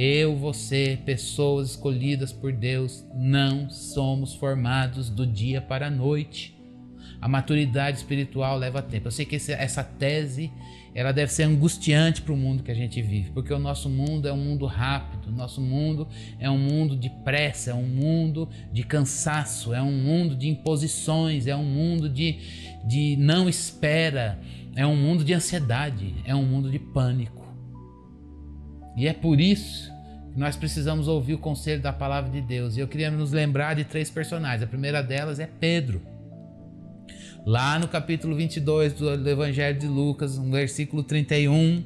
Eu, 0.00 0.36
você, 0.36 0.96
pessoas 1.04 1.70
escolhidas 1.70 2.32
por 2.32 2.52
Deus, 2.52 3.04
não 3.16 3.68
somos 3.68 4.32
formados 4.32 5.10
do 5.10 5.26
dia 5.26 5.60
para 5.60 5.88
a 5.88 5.90
noite. 5.90 6.56
A 7.20 7.26
maturidade 7.26 7.96
espiritual 7.96 8.56
leva 8.56 8.80
tempo. 8.80 9.08
Eu 9.08 9.10
sei 9.10 9.26
que 9.26 9.34
essa 9.34 9.82
tese 9.82 10.52
ela 10.94 11.10
deve 11.10 11.32
ser 11.32 11.42
angustiante 11.42 12.22
para 12.22 12.32
o 12.32 12.36
mundo 12.36 12.62
que 12.62 12.70
a 12.70 12.74
gente 12.76 13.02
vive, 13.02 13.32
porque 13.32 13.52
o 13.52 13.58
nosso 13.58 13.90
mundo 13.90 14.28
é 14.28 14.32
um 14.32 14.36
mundo 14.36 14.66
rápido, 14.66 15.30
o 15.30 15.32
nosso 15.32 15.60
mundo 15.60 16.06
é 16.38 16.48
um 16.48 16.58
mundo 16.58 16.96
de 16.96 17.10
pressa, 17.24 17.72
é 17.72 17.74
um 17.74 17.88
mundo 17.88 18.48
de 18.72 18.84
cansaço, 18.84 19.74
é 19.74 19.82
um 19.82 19.90
mundo 19.90 20.36
de 20.36 20.48
imposições, 20.48 21.48
é 21.48 21.56
um 21.56 21.64
mundo 21.64 22.08
de, 22.08 22.38
de 22.84 23.16
não 23.16 23.48
espera, 23.48 24.38
é 24.76 24.86
um 24.86 24.94
mundo 24.94 25.24
de 25.24 25.34
ansiedade, 25.34 26.14
é 26.24 26.36
um 26.36 26.44
mundo 26.44 26.70
de 26.70 26.78
pânico. 26.78 27.37
E 28.98 29.06
é 29.06 29.12
por 29.12 29.40
isso 29.40 29.92
que 30.32 30.40
nós 30.40 30.56
precisamos 30.56 31.06
ouvir 31.06 31.34
o 31.34 31.38
conselho 31.38 31.80
da 31.80 31.92
palavra 31.92 32.32
de 32.32 32.40
Deus. 32.40 32.76
E 32.76 32.80
eu 32.80 32.88
queria 32.88 33.12
nos 33.12 33.30
lembrar 33.30 33.74
de 33.74 33.84
três 33.84 34.10
personagens. 34.10 34.60
A 34.60 34.66
primeira 34.66 35.00
delas 35.04 35.38
é 35.38 35.46
Pedro. 35.46 36.02
Lá 37.46 37.78
no 37.78 37.86
capítulo 37.86 38.34
22 38.34 38.94
do 38.94 39.30
Evangelho 39.30 39.78
de 39.78 39.86
Lucas, 39.86 40.36
no 40.36 40.50
versículo 40.50 41.04
31, 41.04 41.84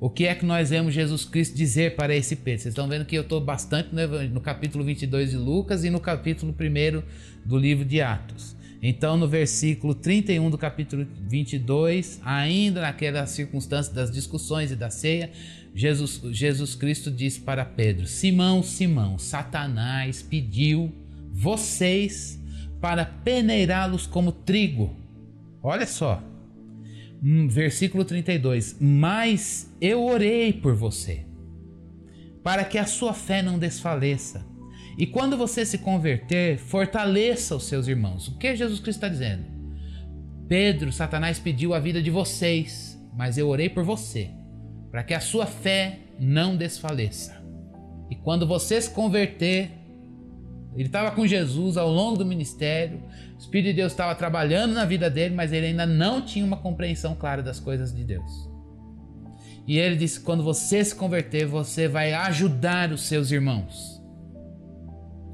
o 0.00 0.08
que 0.08 0.26
é 0.26 0.34
que 0.34 0.46
nós 0.46 0.70
vemos 0.70 0.94
Jesus 0.94 1.26
Cristo 1.26 1.54
dizer 1.54 1.94
para 1.94 2.16
esse 2.16 2.34
Pedro? 2.36 2.62
Vocês 2.62 2.72
estão 2.72 2.88
vendo 2.88 3.04
que 3.04 3.16
eu 3.16 3.22
estou 3.22 3.38
bastante 3.38 3.90
no, 4.32 4.40
capítulo 4.40 4.82
22 4.82 5.32
de 5.32 5.36
Lucas 5.36 5.84
e 5.84 5.90
no 5.90 6.00
capítulo 6.00 6.56
1 6.58 7.02
do 7.46 7.58
livro 7.58 7.84
de 7.84 8.00
Atos. 8.00 8.56
Então, 8.82 9.18
no 9.18 9.28
versículo 9.28 9.94
31 9.94 10.48
do 10.48 10.56
capítulo 10.56 11.06
22, 11.28 12.20
ainda 12.24 12.80
naquela 12.80 13.26
circunstância 13.26 13.92
das 13.92 14.10
discussões 14.10 14.70
e 14.70 14.76
da 14.76 14.88
ceia, 14.88 15.30
Jesus, 15.76 16.22
Jesus 16.32 16.74
Cristo 16.74 17.10
disse 17.10 17.38
para 17.38 17.62
Pedro: 17.62 18.06
Simão, 18.06 18.62
Simão, 18.62 19.18
Satanás 19.18 20.22
pediu 20.22 20.90
vocês 21.30 22.42
para 22.80 23.04
peneirá-los 23.04 24.06
como 24.06 24.32
trigo. 24.32 24.96
Olha 25.62 25.86
só, 25.86 26.24
hum, 27.22 27.46
versículo 27.46 28.06
32: 28.06 28.78
Mas 28.80 29.70
eu 29.78 30.02
orei 30.02 30.50
por 30.50 30.74
você, 30.74 31.26
para 32.42 32.64
que 32.64 32.78
a 32.78 32.86
sua 32.86 33.12
fé 33.12 33.42
não 33.42 33.58
desfaleça. 33.58 34.46
E 34.96 35.06
quando 35.06 35.36
você 35.36 35.66
se 35.66 35.76
converter, 35.76 36.56
fortaleça 36.56 37.54
os 37.54 37.64
seus 37.64 37.86
irmãos. 37.86 38.28
O 38.28 38.38
que 38.38 38.56
Jesus 38.56 38.80
Cristo 38.80 38.96
está 38.96 39.08
dizendo? 39.10 39.44
Pedro, 40.48 40.90
Satanás 40.90 41.38
pediu 41.38 41.74
a 41.74 41.78
vida 41.78 42.02
de 42.02 42.10
vocês, 42.10 42.98
mas 43.14 43.36
eu 43.36 43.46
orei 43.48 43.68
por 43.68 43.84
você, 43.84 44.30
para 44.96 45.02
que 45.02 45.12
a 45.12 45.20
sua 45.20 45.44
fé 45.44 45.98
não 46.18 46.56
desfaleça. 46.56 47.36
E 48.10 48.16
quando 48.16 48.46
você 48.46 48.80
se 48.80 48.88
converter, 48.88 49.70
ele 50.74 50.86
estava 50.86 51.10
com 51.10 51.26
Jesus 51.26 51.76
ao 51.76 51.90
longo 51.90 52.16
do 52.16 52.24
ministério, 52.24 53.02
o 53.34 53.38
Espírito 53.38 53.66
de 53.66 53.72
Deus 53.74 53.92
estava 53.92 54.14
trabalhando 54.14 54.72
na 54.72 54.86
vida 54.86 55.10
dele, 55.10 55.34
mas 55.34 55.52
ele 55.52 55.66
ainda 55.66 55.84
não 55.84 56.22
tinha 56.22 56.46
uma 56.46 56.56
compreensão 56.56 57.14
clara 57.14 57.42
das 57.42 57.60
coisas 57.60 57.94
de 57.94 58.04
Deus. 58.04 58.48
E 59.66 59.76
ele 59.78 59.96
disse: 59.96 60.18
quando 60.18 60.42
você 60.42 60.82
se 60.82 60.94
converter, 60.94 61.44
você 61.44 61.86
vai 61.86 62.14
ajudar 62.14 62.90
os 62.90 63.02
seus 63.02 63.30
irmãos. 63.30 64.02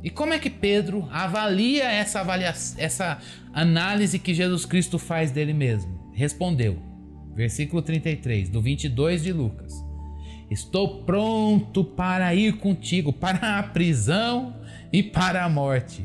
E 0.03 0.11
como 0.11 0.35
é 0.35 0.41
que 0.41 0.51
Pedro 0.51 1.09
avalia 1.13 1.85
essa, 1.85 2.19
avaliação, 2.19 2.81
essa 2.81 3.19
análise 3.53 4.19
que 4.19 4.35
Jesus 4.35 4.67
Cristo 4.67 4.99
faz 4.99 5.31
dele 5.31 5.53
mesmo? 5.53 6.11
Respondeu, 6.13 6.83
versículo 7.35 7.83
33, 7.83 8.49
do 8.49 8.61
22 8.61 9.23
de 9.23 9.33
Lucas: 9.33 9.73
Estou 10.51 11.05
pronto 11.05 11.85
para 11.85 12.35
ir 12.35 12.59
contigo 12.59 13.13
para 13.13 13.59
a 13.59 13.63
prisão 13.63 14.57
e 14.93 15.03
para 15.03 15.45
a 15.45 15.49
morte. 15.49 16.05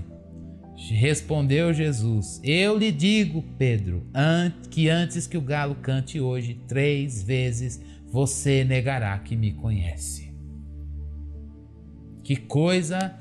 Respondeu 0.75 1.73
Jesus: 1.73 2.39
Eu 2.43 2.77
lhe 2.77 2.91
digo, 2.91 3.43
Pedro, 3.57 4.05
que 4.69 4.89
antes 4.89 5.27
que 5.27 5.37
o 5.37 5.41
galo 5.41 5.75
cante 5.75 6.19
hoje, 6.19 6.61
três 6.67 7.23
vezes 7.23 7.81
você 8.05 8.63
negará 8.63 9.17
que 9.19 9.35
me 9.35 9.51
conhece. 9.51 10.33
Que 12.23 12.35
coisa 12.35 13.17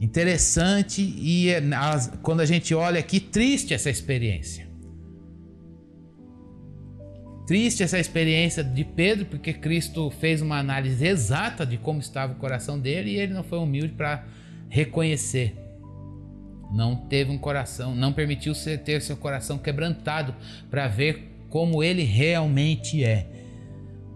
interessante 0.00 1.02
e 1.02 1.50
é, 1.50 1.62
quando 2.22 2.40
a 2.40 2.46
gente 2.46 2.74
olha 2.74 3.00
aqui, 3.00 3.20
triste 3.20 3.74
essa 3.74 3.90
experiência. 3.90 4.63
Triste 7.46 7.82
essa 7.82 7.98
experiência 7.98 8.64
de 8.64 8.84
Pedro, 8.84 9.26
porque 9.26 9.52
Cristo 9.52 10.10
fez 10.10 10.40
uma 10.40 10.58
análise 10.58 11.06
exata 11.06 11.66
de 11.66 11.76
como 11.76 12.00
estava 12.00 12.32
o 12.32 12.36
coração 12.36 12.78
dele 12.78 13.10
e 13.10 13.18
ele 13.18 13.34
não 13.34 13.44
foi 13.44 13.58
humilde 13.58 13.92
para 13.92 14.24
reconhecer. 14.68 15.54
Não 16.72 16.96
teve 16.96 17.30
um 17.30 17.38
coração, 17.38 17.94
não 17.94 18.12
permitiu 18.12 18.54
ter 18.84 19.02
seu 19.02 19.16
coração 19.16 19.58
quebrantado 19.58 20.34
para 20.70 20.88
ver 20.88 21.46
como 21.50 21.84
ele 21.84 22.02
realmente 22.02 23.04
é. 23.04 23.28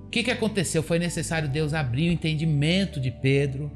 O 0.06 0.10
que, 0.10 0.22
que 0.22 0.30
aconteceu? 0.30 0.82
Foi 0.82 0.98
necessário 0.98 1.50
Deus 1.50 1.74
abrir 1.74 2.08
o 2.08 2.12
entendimento 2.12 2.98
de 2.98 3.10
Pedro 3.10 3.70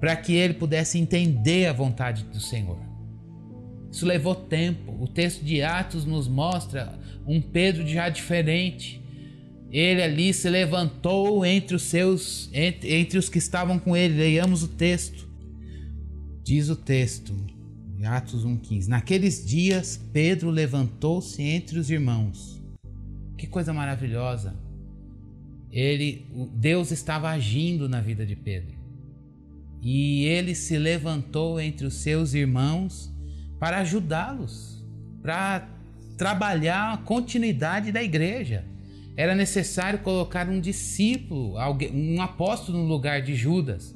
para 0.00 0.16
que 0.16 0.32
ele 0.32 0.54
pudesse 0.54 0.98
entender 0.98 1.66
a 1.66 1.74
vontade 1.74 2.24
do 2.24 2.40
Senhor. 2.40 2.78
Isso 3.90 4.06
levou 4.06 4.34
tempo. 4.34 4.96
O 4.98 5.06
texto 5.06 5.44
de 5.44 5.62
Atos 5.62 6.06
nos 6.06 6.26
mostra 6.26 6.98
um 7.26 7.40
Pedro 7.40 7.86
já 7.86 8.08
diferente. 8.08 9.00
Ele 9.70 10.02
ali 10.02 10.32
se 10.32 10.48
levantou 10.48 11.44
entre 11.44 11.74
os 11.74 11.82
seus, 11.82 12.48
entre, 12.52 12.94
entre 12.94 13.18
os 13.18 13.28
que 13.28 13.38
estavam 13.38 13.78
com 13.78 13.96
ele. 13.96 14.18
Leiamos 14.18 14.62
o 14.62 14.68
texto. 14.68 15.28
Diz 16.44 16.68
o 16.68 16.76
texto, 16.76 17.34
Atos 18.04 18.44
1,15: 18.44 18.86
Naqueles 18.86 19.44
dias, 19.44 20.00
Pedro 20.12 20.50
levantou-se 20.50 21.42
entre 21.42 21.78
os 21.78 21.90
irmãos. 21.90 22.62
Que 23.36 23.46
coisa 23.46 23.72
maravilhosa! 23.72 24.54
Ele, 25.70 26.24
Deus 26.54 26.92
estava 26.92 27.30
agindo 27.30 27.88
na 27.88 28.00
vida 28.00 28.24
de 28.24 28.36
Pedro. 28.36 28.76
E 29.82 30.24
ele 30.24 30.54
se 30.54 30.78
levantou 30.78 31.60
entre 31.60 31.86
os 31.86 31.94
seus 31.94 32.32
irmãos 32.32 33.12
para 33.58 33.78
ajudá-los, 33.78 34.82
para 35.20 35.68
trabalhar 36.16 36.92
a 36.92 36.96
continuidade 36.98 37.92
da 37.92 38.02
igreja. 38.02 38.64
Era 39.16 39.34
necessário 39.34 40.00
colocar 40.00 40.48
um 40.48 40.60
discípulo, 40.60 41.54
um 41.92 42.20
apóstolo 42.20 42.78
no 42.78 42.84
lugar 42.84 43.22
de 43.22 43.34
Judas. 43.34 43.94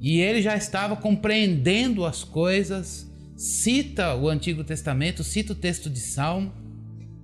E 0.00 0.20
ele 0.20 0.42
já 0.42 0.56
estava 0.56 0.96
compreendendo 0.96 2.04
as 2.04 2.22
coisas, 2.24 3.10
cita 3.36 4.14
o 4.14 4.28
Antigo 4.28 4.62
Testamento, 4.62 5.24
cita 5.24 5.52
o 5.52 5.56
texto 5.56 5.88
de 5.88 6.00
Salmo, 6.00 6.52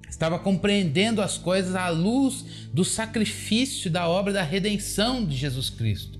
estava 0.08 0.38
compreendendo 0.38 1.20
as 1.20 1.36
coisas 1.38 1.74
à 1.74 1.88
luz 1.88 2.68
do 2.72 2.84
sacrifício 2.84 3.90
da 3.90 4.08
obra 4.08 4.32
da 4.32 4.42
redenção 4.42 5.24
de 5.24 5.36
Jesus 5.36 5.70
Cristo. 5.70 6.19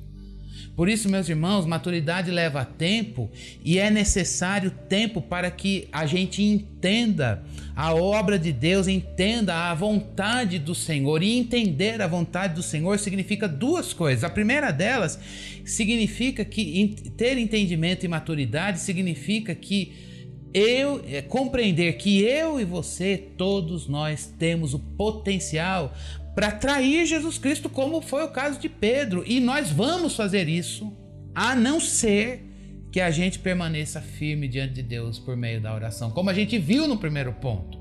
Por 0.80 0.88
isso, 0.88 1.10
meus 1.10 1.28
irmãos, 1.28 1.66
maturidade 1.66 2.30
leva 2.30 2.64
tempo 2.64 3.30
e 3.62 3.78
é 3.78 3.90
necessário 3.90 4.70
tempo 4.88 5.20
para 5.20 5.50
que 5.50 5.86
a 5.92 6.06
gente 6.06 6.42
entenda 6.42 7.44
a 7.76 7.94
obra 7.94 8.38
de 8.38 8.50
Deus, 8.50 8.88
entenda 8.88 9.54
a 9.54 9.74
vontade 9.74 10.58
do 10.58 10.74
Senhor. 10.74 11.22
E 11.22 11.36
entender 11.36 12.00
a 12.00 12.06
vontade 12.06 12.54
do 12.54 12.62
Senhor 12.62 12.98
significa 12.98 13.46
duas 13.46 13.92
coisas. 13.92 14.24
A 14.24 14.30
primeira 14.30 14.70
delas 14.70 15.20
significa 15.66 16.46
que 16.46 16.96
ter 17.14 17.36
entendimento 17.36 18.06
e 18.06 18.08
maturidade 18.08 18.80
significa 18.80 19.54
que 19.54 19.92
eu 20.52 21.04
é, 21.06 21.22
compreender 21.22 21.92
que 21.98 22.22
eu 22.22 22.58
e 22.58 22.64
você, 22.64 23.16
todos 23.36 23.86
nós 23.86 24.32
temos 24.38 24.74
o 24.74 24.78
potencial 24.78 25.94
para 26.40 26.53
trair 26.53 27.05
Jesus 27.05 27.37
Cristo, 27.37 27.68
como 27.68 28.00
foi 28.00 28.24
o 28.24 28.31
caso 28.31 28.59
de 28.59 28.66
Pedro. 28.66 29.22
E 29.26 29.40
nós 29.40 29.70
vamos 29.70 30.16
fazer 30.16 30.48
isso, 30.48 30.90
a 31.35 31.55
não 31.55 31.79
ser 31.79 32.42
que 32.90 32.98
a 32.98 33.11
gente 33.11 33.38
permaneça 33.38 34.00
firme 34.00 34.48
diante 34.48 34.72
de 34.72 34.83
Deus 34.83 35.18
por 35.18 35.37
meio 35.37 35.61
da 35.61 35.74
oração, 35.74 36.11
como 36.11 36.31
a 36.31 36.33
gente 36.33 36.59
viu 36.59 36.88
no 36.88 36.96
primeiro 36.96 37.35
ponto. 37.35 37.79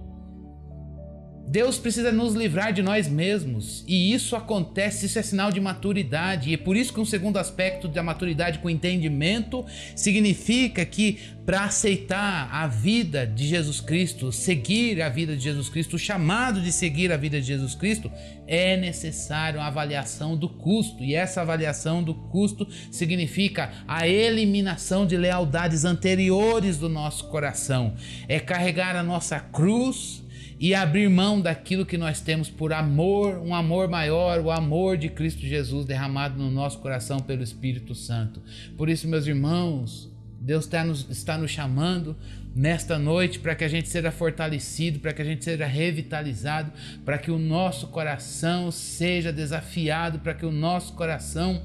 Deus 1.50 1.80
precisa 1.80 2.12
nos 2.12 2.36
livrar 2.36 2.72
de 2.72 2.84
nós 2.84 3.08
mesmos 3.08 3.84
e 3.88 4.14
isso 4.14 4.36
acontece, 4.36 5.08
isso 5.08 5.18
é 5.18 5.24
sinal 5.24 5.52
de 5.52 5.60
maturidade. 5.60 6.52
E 6.52 6.54
é 6.54 6.58
por 6.58 6.78
isso 6.78 6.94
que 6.94 7.00
um 7.00 7.06
segundo 7.06 7.38
aspecto 7.38 7.88
da 7.88 8.04
maturidade 8.04 8.60
com 8.60 8.70
entendimento 8.70 9.66
significa 9.96 10.86
que 10.86 11.18
para 11.48 11.64
aceitar 11.64 12.48
a 12.54 12.68
vida 12.68 13.26
de 13.26 13.48
Jesus 13.48 13.82
Cristo, 13.82 14.32
seguir 14.32 15.02
a 15.02 15.10
vida 15.10 15.36
de 15.36 15.42
Jesus 15.42 15.70
Cristo, 15.70 15.96
o 15.96 16.00
chamado 16.00 16.62
de 16.62 16.72
seguir 16.72 17.12
a 17.12 17.18
vida 17.18 17.42
de 17.42 17.48
Jesus 17.48 17.74
Cristo, 17.74 18.12
é 18.46 18.78
necessário 18.78 19.60
a 19.60 19.66
avaliação 19.66 20.38
do 20.38 20.48
custo. 20.48 21.04
E 21.04 21.16
essa 21.16 21.42
avaliação 21.42 22.04
do 22.04 22.14
custo 22.14 22.68
significa 22.92 23.72
a 23.88 24.08
eliminação 24.08 25.08
de 25.08 25.18
lealdades 25.18 25.84
anteriores 25.84 26.78
do 26.78 26.88
nosso 26.88 27.26
coração. 27.30 27.96
É 28.28 28.40
carregar 28.40 28.96
a 28.96 29.02
nossa 29.02 29.40
cruz 29.40 30.29
e 30.60 30.76
abrir 30.76 31.10
mão 31.10 31.40
daquilo 31.40 31.86
que 31.86 31.98
nós 31.98 32.20
temos 32.20 32.50
por 32.50 32.74
amor, 32.74 33.38
um 33.38 33.56
amor 33.56 33.88
maior, 33.88 34.42
o 34.42 34.52
amor 34.52 34.98
de 34.98 35.08
Cristo 35.08 35.46
Jesus 35.46 35.86
derramado 35.86 36.38
no 36.38 36.52
nosso 36.52 36.80
coração 36.80 37.20
pelo 37.20 37.42
Espírito 37.42 37.96
Santo. 37.96 38.42
Por 38.78 38.90
isso, 38.90 39.08
meus 39.08 39.26
irmãos, 39.26 40.12
Deus 40.42 40.66
está 40.66 40.84
nos, 40.84 41.10
está 41.10 41.38
nos 41.38 41.50
chamando 41.50 42.18
nesta 42.54 43.00
noite 43.00 43.40
para 43.40 43.56
que 43.56 43.64
a 43.64 43.70
gente 43.70 43.88
seja 43.88 44.12
fortalecido, 44.12 45.00
para 45.00 45.14
que 45.14 45.22
a 45.22 45.26
gente 45.26 45.46
seja 45.46 45.66
revitalizado, 45.66 46.74
para 47.06 47.18
que 47.18 47.32
o 47.32 47.40
nosso 47.40 47.88
coração 47.88 48.70
seja 48.70 49.32
desafiado, 49.32 50.20
para 50.20 50.34
que 50.34 50.46
o 50.46 50.52
nosso 50.52 50.92
coração 50.94 51.62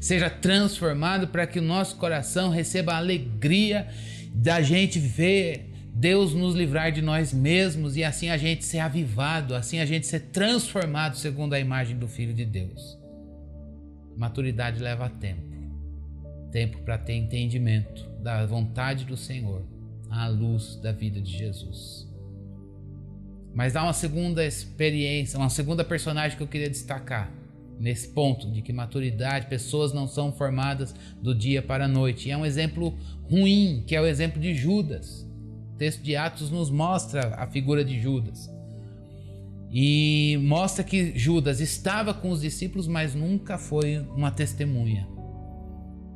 seja 0.00 0.30
transformado, 0.30 1.28
para 1.28 1.48
que 1.48 1.58
o 1.58 1.62
nosso 1.62 1.96
coração 1.96 2.48
receba 2.50 2.92
a 2.92 2.98
alegria 2.98 3.88
da 4.32 4.62
gente 4.62 5.00
ver 5.00 5.71
Deus 5.94 6.32
nos 6.32 6.54
livrar 6.54 6.90
de 6.90 7.02
nós 7.02 7.32
mesmos 7.32 7.96
e 7.96 8.02
assim 8.02 8.30
a 8.30 8.36
gente 8.38 8.64
ser 8.64 8.78
avivado, 8.78 9.54
assim 9.54 9.78
a 9.78 9.84
gente 9.84 10.06
ser 10.06 10.20
transformado 10.32 11.16
segundo 11.16 11.52
a 11.52 11.60
imagem 11.60 11.98
do 11.98 12.08
Filho 12.08 12.32
de 12.32 12.46
Deus. 12.46 12.98
Maturidade 14.16 14.82
leva 14.82 15.10
tempo. 15.10 15.52
Tempo 16.50 16.78
para 16.78 16.96
ter 16.96 17.14
entendimento 17.14 18.08
da 18.22 18.44
vontade 18.46 19.04
do 19.04 19.16
Senhor 19.16 19.66
à 20.10 20.28
luz 20.28 20.76
da 20.76 20.92
vida 20.92 21.20
de 21.20 21.30
Jesus. 21.30 22.10
Mas 23.54 23.76
há 23.76 23.82
uma 23.82 23.92
segunda 23.92 24.44
experiência, 24.44 25.38
uma 25.38 25.50
segunda 25.50 25.84
personagem 25.84 26.36
que 26.36 26.42
eu 26.42 26.48
queria 26.48 26.70
destacar 26.70 27.30
nesse 27.78 28.08
ponto 28.08 28.50
de 28.50 28.62
que 28.62 28.72
maturidade, 28.72 29.46
pessoas 29.46 29.92
não 29.92 30.06
são 30.06 30.32
formadas 30.32 30.94
do 31.20 31.34
dia 31.34 31.60
para 31.60 31.84
a 31.84 31.88
noite. 31.88 32.28
E 32.28 32.32
é 32.32 32.36
um 32.36 32.46
exemplo 32.46 32.96
ruim, 33.24 33.82
que 33.86 33.94
é 33.94 34.00
o 34.00 34.06
exemplo 34.06 34.40
de 34.40 34.54
Judas. 34.54 35.26
Texto 35.82 36.00
de 36.00 36.14
Atos 36.14 36.48
nos 36.48 36.70
mostra 36.70 37.34
a 37.36 37.44
figura 37.44 37.84
de 37.84 38.00
Judas. 38.00 38.48
E 39.68 40.38
mostra 40.40 40.84
que 40.84 41.18
Judas 41.18 41.58
estava 41.58 42.14
com 42.14 42.30
os 42.30 42.40
discípulos, 42.40 42.86
mas 42.86 43.16
nunca 43.16 43.58
foi 43.58 43.98
uma 44.14 44.30
testemunha. 44.30 45.08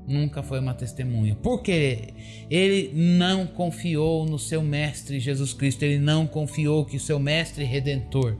Nunca 0.06 0.40
foi 0.40 0.60
uma 0.60 0.72
testemunha. 0.72 1.34
Porque 1.42 2.14
ele 2.48 2.92
não 2.94 3.44
confiou 3.44 4.24
no 4.24 4.38
seu 4.38 4.62
mestre 4.62 5.18
Jesus 5.18 5.52
Cristo, 5.52 5.82
ele 5.82 5.98
não 5.98 6.28
confiou 6.28 6.84
que 6.84 6.96
o 6.96 7.00
seu 7.00 7.18
mestre 7.18 7.64
redentor 7.64 8.36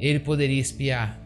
ele 0.00 0.18
poderia 0.18 0.60
espiar 0.60 1.16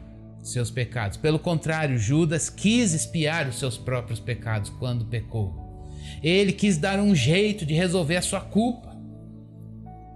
seus 0.42 0.70
pecados. 0.70 1.16
Pelo 1.16 1.38
contrário, 1.38 1.96
Judas 1.96 2.50
quis 2.50 2.92
espiar 2.92 3.48
os 3.48 3.58
seus 3.58 3.78
próprios 3.78 4.20
pecados 4.20 4.68
quando 4.68 5.06
pecou. 5.06 5.88
Ele 6.22 6.52
quis 6.52 6.76
dar 6.76 7.00
um 7.00 7.14
jeito 7.14 7.64
de 7.64 7.72
resolver 7.72 8.16
a 8.16 8.22
sua 8.22 8.42
culpa. 8.42 8.87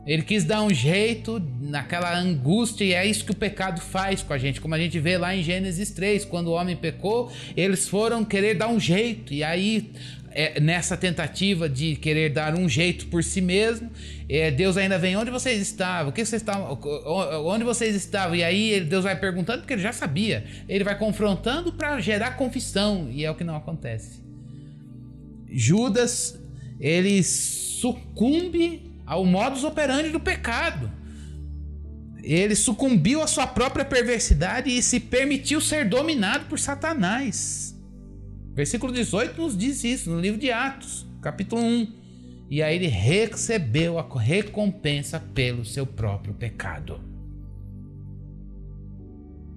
Ele 0.07 0.23
quis 0.23 0.43
dar 0.45 0.63
um 0.63 0.75
jeito 0.75 1.41
naquela 1.61 2.19
angústia, 2.19 2.85
e 2.85 2.93
é 2.93 3.07
isso 3.07 3.25
que 3.25 3.31
o 3.31 3.37
pecado 3.37 3.81
faz 3.81 4.23
com 4.23 4.33
a 4.33 4.39
gente. 4.39 4.61
Como 4.61 4.75
a 4.75 4.79
gente 4.79 4.99
vê 4.99 5.17
lá 5.17 5.35
em 5.35 5.43
Gênesis 5.43 5.91
3, 5.91 6.25
quando 6.25 6.49
o 6.49 6.53
homem 6.53 6.77
pecou, 6.77 7.31
eles 7.57 7.89
foram 7.89 8.25
querer 8.25 8.55
dar 8.55 8.69
um 8.69 8.81
jeito, 8.81 9.33
e 9.33 9.45
aí 9.45 9.93
é, 10.35 10.61
nessa 10.61 10.97
tentativa 10.97 11.69
de 11.69 11.97
querer 11.97 12.31
dar 12.31 12.55
um 12.55 12.69
jeito 12.69 13.07
por 13.07 13.23
si 13.23 13.41
mesmo, 13.41 13.91
é, 14.29 14.51
Deus 14.51 14.77
ainda 14.77 14.99
vem: 14.99 15.17
onde 15.17 15.31
vocês 15.31 15.61
estavam? 15.61 16.11
O 16.11 16.13
que 16.13 16.25
vocês 16.25 16.43
estavam? 16.43 16.79
Onde 17.47 17.65
vocês 17.65 17.95
estavam? 17.95 18.35
E 18.35 18.43
aí 18.43 18.81
Deus 18.81 19.05
vai 19.05 19.19
perguntando 19.19 19.61
porque 19.61 19.75
ele 19.75 19.83
já 19.83 19.93
sabia. 19.93 20.45
Ele 20.69 20.85
vai 20.85 20.99
confrontando 20.99 21.73
para 21.73 22.01
gerar 22.01 22.33
confissão 22.33 23.09
e 23.11 23.25
é 23.25 23.31
o 23.31 23.35
que 23.35 23.45
não 23.45 23.57
acontece. 23.57 24.23
Judas 25.49 26.41
ele 26.81 27.23
sucumbe 27.23 28.92
ao 29.07 29.25
modus 29.25 29.65
operandi 29.65 30.11
do 30.11 30.21
pecado. 30.21 30.91
Ele 32.23 32.55
sucumbiu 32.55 33.21
à 33.21 33.27
sua 33.27 33.47
própria 33.47 33.85
perversidade 33.85 34.71
e 34.71 34.83
se 34.83 35.01
permitiu 35.01 35.61
ser 35.61 35.89
dominado 35.89 36.47
por 36.47 36.59
Satanás. 36.59 37.77
Versículo 38.55 38.93
18 38.93 39.41
nos 39.41 39.57
diz 39.57 39.83
isso 39.83 40.11
no 40.11 40.21
livro 40.21 40.39
de 40.39 40.53
Atos, 40.53 41.07
capítulo 41.21 41.63
1. 41.63 41.93
E 42.51 42.63
aí 42.63 42.77
ele 42.77 42.87
recebeu 42.87 43.99
a 43.99 44.07
recompensa 44.19 45.19
pelo 45.19 45.65
seu 45.65 45.87
próprio 45.87 46.35
pecado. 46.35 47.01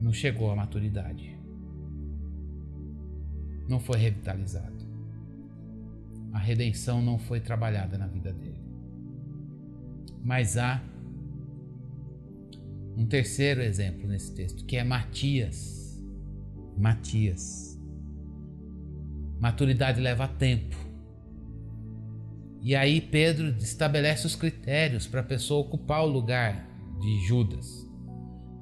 Não 0.02 0.14
chegou 0.14 0.50
à 0.50 0.56
maturidade. 0.56 1.38
Não 3.68 3.80
foi 3.80 3.98
revitalizado 3.98 4.76
a 6.36 6.38
redenção 6.38 7.02
não 7.02 7.18
foi 7.18 7.40
trabalhada 7.40 7.98
na 7.98 8.08
vida 8.08 8.34
dele. 8.34 8.55
Mas 10.26 10.58
há 10.58 10.82
um 12.98 13.06
terceiro 13.06 13.62
exemplo 13.62 14.08
nesse 14.08 14.34
texto, 14.34 14.66
que 14.66 14.76
é 14.76 14.84
Matias. 14.84 16.04
Matias. 16.76 17.80
Maturidade 19.40 20.02
leva 20.02 20.28
tempo. 20.28 20.76
E 22.60 22.76
aí 22.76 23.00
Pedro 23.00 23.56
estabelece 23.60 24.26
os 24.26 24.36
critérios 24.36 25.06
para 25.06 25.20
a 25.20 25.24
pessoa 25.24 25.62
ocupar 25.62 26.04
o 26.04 26.08
lugar 26.08 26.68
de 27.00 27.28
Judas. 27.28 27.88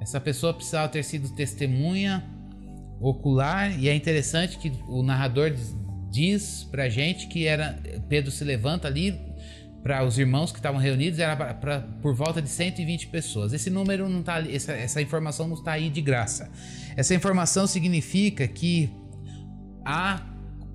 Essa 0.01 0.19
pessoa 0.19 0.53
precisava 0.53 0.89
ter 0.89 1.03
sido 1.03 1.33
testemunha 1.33 2.21
ocular, 2.99 3.79
e 3.79 3.87
é 3.87 3.95
interessante 3.95 4.57
que 4.57 4.69
o 4.89 5.01
narrador 5.01 5.53
diz 6.11 6.65
pra 6.65 6.89
gente 6.89 7.27
que 7.27 7.47
era 7.47 7.81
Pedro 8.09 8.31
se 8.31 8.43
levanta 8.43 8.89
ali 8.89 9.17
para 9.83 10.03
os 10.05 10.17
irmãos 10.17 10.51
que 10.51 10.59
estavam 10.59 10.79
reunidos 10.79 11.19
era 11.19 11.35
pra, 11.35 11.53
pra, 11.53 11.81
por 12.01 12.15
volta 12.15 12.41
de 12.41 12.47
120 12.47 13.07
pessoas. 13.07 13.51
Esse 13.51 13.69
número 13.69 14.07
não 14.07 14.23
tá 14.23 14.41
essa, 14.41 14.71
essa 14.71 15.01
informação 15.01 15.47
não 15.47 15.55
está 15.55 15.73
aí 15.73 15.89
de 15.89 16.01
graça. 16.01 16.49
Essa 16.95 17.13
informação 17.13 17.67
significa 17.67 18.47
que 18.47 18.89
há 19.85 20.21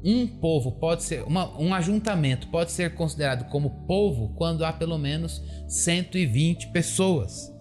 um 0.04 0.26
povo 0.26 0.72
pode 0.72 1.02
ser 1.02 1.22
uma, 1.24 1.58
um 1.58 1.74
ajuntamento 1.74 2.46
pode 2.48 2.70
ser 2.70 2.94
considerado 2.94 3.48
como 3.48 3.84
povo 3.84 4.32
quando 4.36 4.64
há 4.64 4.72
pelo 4.72 4.96
menos 4.96 5.42
120 5.66 6.68
pessoas 6.68 7.52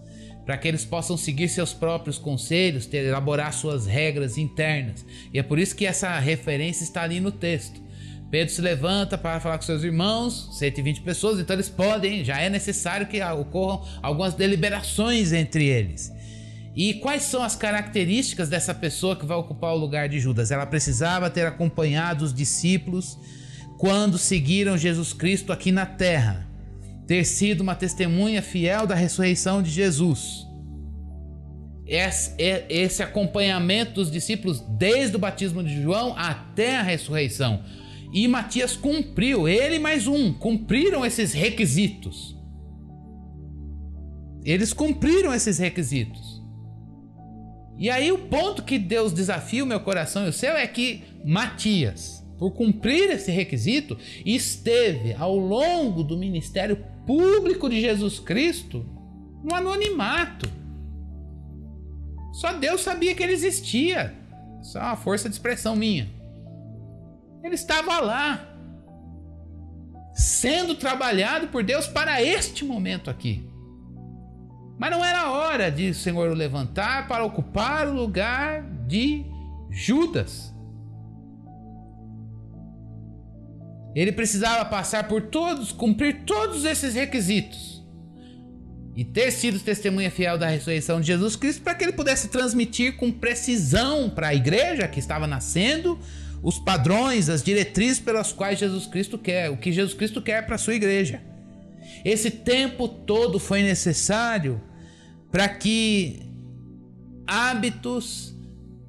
para 0.48 0.56
que 0.56 0.66
eles 0.66 0.82
possam 0.82 1.14
seguir 1.14 1.46
seus 1.48 1.74
próprios 1.74 2.16
conselhos, 2.16 2.86
ter, 2.86 3.04
elaborar 3.04 3.52
suas 3.52 3.84
regras 3.84 4.38
internas. 4.38 5.04
E 5.30 5.38
é 5.38 5.42
por 5.42 5.58
isso 5.58 5.76
que 5.76 5.84
essa 5.84 6.18
referência 6.18 6.84
está 6.84 7.02
ali 7.02 7.20
no 7.20 7.30
texto. 7.30 7.82
Pedro 8.30 8.52
se 8.52 8.60
levanta 8.60 9.16
para 9.16 9.40
falar 9.40 9.56
com 9.56 9.64
seus 9.64 9.82
irmãos, 9.82 10.50
120 10.58 11.00
pessoas, 11.00 11.40
então 11.40 11.54
eles 11.54 11.68
podem, 11.68 12.22
já 12.22 12.38
é 12.40 12.50
necessário 12.50 13.06
que 13.06 13.22
ocorram 13.22 13.82
algumas 14.02 14.34
deliberações 14.34 15.32
entre 15.32 15.66
eles. 15.66 16.12
E 16.76 16.94
quais 16.94 17.22
são 17.22 17.42
as 17.42 17.56
características 17.56 18.48
dessa 18.48 18.74
pessoa 18.74 19.16
que 19.16 19.26
vai 19.26 19.36
ocupar 19.36 19.72
o 19.72 19.78
lugar 19.78 20.08
de 20.08 20.20
Judas? 20.20 20.50
Ela 20.50 20.66
precisava 20.66 21.30
ter 21.30 21.46
acompanhado 21.46 22.24
os 22.24 22.32
discípulos 22.32 23.18
quando 23.78 24.18
seguiram 24.18 24.76
Jesus 24.76 25.12
Cristo 25.12 25.52
aqui 25.52 25.72
na 25.72 25.86
terra 25.86 26.48
ter 27.08 27.24
sido 27.24 27.62
uma 27.62 27.74
testemunha 27.74 28.42
fiel 28.42 28.86
da 28.86 28.94
ressurreição 28.94 29.62
de 29.62 29.70
Jesus. 29.70 30.46
Esse 31.86 33.02
acompanhamento 33.02 33.94
dos 33.94 34.10
discípulos 34.10 34.60
desde 34.78 35.16
o 35.16 35.18
batismo 35.18 35.64
de 35.64 35.82
João 35.82 36.14
até 36.18 36.76
a 36.76 36.82
ressurreição. 36.82 37.64
E 38.12 38.26
Matias 38.26 38.76
cumpriu, 38.76 39.46
ele 39.46 39.78
mais 39.78 40.06
um, 40.06 40.32
cumpriram 40.32 41.04
esses 41.04 41.32
requisitos. 41.32 42.36
Eles 44.44 44.72
cumpriram 44.72 45.34
esses 45.34 45.58
requisitos. 45.58 46.42
E 47.76 47.90
aí 47.90 48.10
o 48.10 48.18
ponto 48.18 48.64
que 48.64 48.78
Deus 48.78 49.12
desafia 49.12 49.62
o 49.62 49.66
meu 49.66 49.78
coração 49.80 50.26
e 50.26 50.30
o 50.30 50.32
seu 50.32 50.52
é 50.56 50.66
que 50.66 51.04
Matias, 51.24 52.24
por 52.38 52.52
cumprir 52.52 53.10
esse 53.10 53.30
requisito, 53.30 53.96
esteve 54.24 55.12
ao 55.12 55.36
longo 55.36 56.02
do 56.02 56.16
ministério 56.16 56.82
público 57.06 57.68
de 57.68 57.80
Jesus 57.80 58.18
Cristo 58.18 58.84
no 59.44 59.54
anonimato. 59.54 60.50
Só 62.32 62.52
Deus 62.52 62.80
sabia 62.80 63.14
que 63.14 63.22
ele 63.22 63.32
existia. 63.32 64.14
Isso 64.62 64.78
é 64.78 64.80
uma 64.80 64.96
força 64.96 65.28
de 65.28 65.34
expressão 65.34 65.76
minha. 65.76 66.17
Ele 67.42 67.54
estava 67.54 68.00
lá, 68.00 68.46
sendo 70.12 70.74
trabalhado 70.74 71.48
por 71.48 71.62
Deus 71.62 71.86
para 71.86 72.22
este 72.22 72.64
momento 72.64 73.08
aqui. 73.08 73.48
Mas 74.78 74.90
não 74.90 75.04
era 75.04 75.30
hora 75.30 75.70
de 75.70 75.90
o 75.90 75.94
Senhor 75.94 76.30
o 76.30 76.34
levantar 76.34 77.08
para 77.08 77.24
ocupar 77.24 77.88
o 77.88 77.92
lugar 77.92 78.62
de 78.86 79.24
Judas. 79.70 80.54
Ele 83.94 84.12
precisava 84.12 84.64
passar 84.64 85.08
por 85.08 85.22
todos, 85.22 85.72
cumprir 85.72 86.22
todos 86.24 86.64
esses 86.64 86.94
requisitos 86.94 87.84
e 88.94 89.04
ter 89.04 89.30
sido 89.30 89.58
testemunha 89.58 90.10
fiel 90.10 90.38
da 90.38 90.48
ressurreição 90.48 91.00
de 91.00 91.06
Jesus 91.06 91.36
Cristo 91.36 91.62
para 91.62 91.74
que 91.74 91.84
ele 91.84 91.92
pudesse 91.92 92.28
transmitir 92.28 92.96
com 92.96 93.10
precisão 93.10 94.10
para 94.10 94.28
a 94.28 94.34
igreja 94.34 94.86
que 94.86 94.98
estava 94.98 95.26
nascendo 95.26 95.98
os 96.42 96.58
padrões, 96.58 97.28
as 97.28 97.42
diretrizes 97.42 97.98
pelas 97.98 98.32
quais 98.32 98.58
Jesus 98.58 98.86
Cristo 98.86 99.18
quer, 99.18 99.50
o 99.50 99.56
que 99.56 99.72
Jesus 99.72 99.94
Cristo 99.94 100.22
quer 100.22 100.46
para 100.46 100.54
a 100.54 100.58
sua 100.58 100.74
igreja. 100.74 101.20
Esse 102.04 102.30
tempo 102.30 102.88
todo 102.88 103.38
foi 103.38 103.62
necessário 103.62 104.60
para 105.30 105.48
que 105.48 106.22
hábitos 107.26 108.34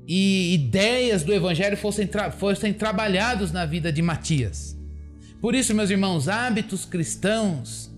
e 0.08 0.54
ideias 0.54 1.24
do 1.24 1.34
Evangelho 1.34 1.78
fossem, 1.78 2.08
tra 2.08 2.32
fossem 2.32 2.74
trabalhados 2.74 3.52
na 3.52 3.66
vida 3.66 3.92
de 3.92 4.02
Matias. 4.02 4.78
Por 5.42 5.56
isso, 5.56 5.74
meus 5.74 5.90
irmãos, 5.90 6.28
hábitos 6.28 6.86
cristãos 6.86 7.89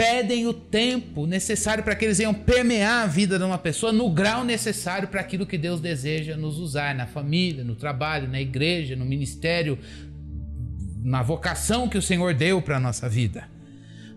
pedem 0.00 0.46
o 0.46 0.54
tempo 0.54 1.26
necessário 1.26 1.84
para 1.84 1.94
que 1.94 2.06
eles 2.06 2.16
venham 2.16 2.32
permear 2.32 3.04
a 3.04 3.06
vida 3.06 3.38
de 3.38 3.44
uma 3.44 3.58
pessoa 3.58 3.92
no 3.92 4.08
grau 4.08 4.42
necessário 4.42 5.08
para 5.08 5.20
aquilo 5.20 5.44
que 5.44 5.58
Deus 5.58 5.78
deseja 5.78 6.38
nos 6.38 6.58
usar 6.58 6.94
na 6.94 7.06
família, 7.06 7.62
no 7.62 7.74
trabalho, 7.74 8.26
na 8.26 8.40
igreja, 8.40 8.96
no 8.96 9.04
ministério, 9.04 9.78
na 11.04 11.22
vocação 11.22 11.86
que 11.86 11.98
o 11.98 12.02
Senhor 12.02 12.32
deu 12.32 12.62
para 12.62 12.78
a 12.78 12.80
nossa 12.80 13.10
vida. 13.10 13.46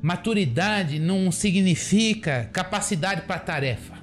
Maturidade 0.01 0.99
não 0.99 1.29
significa 1.33 2.49
capacidade 2.53 3.23
para 3.23 3.37
tarefa. 3.37 3.97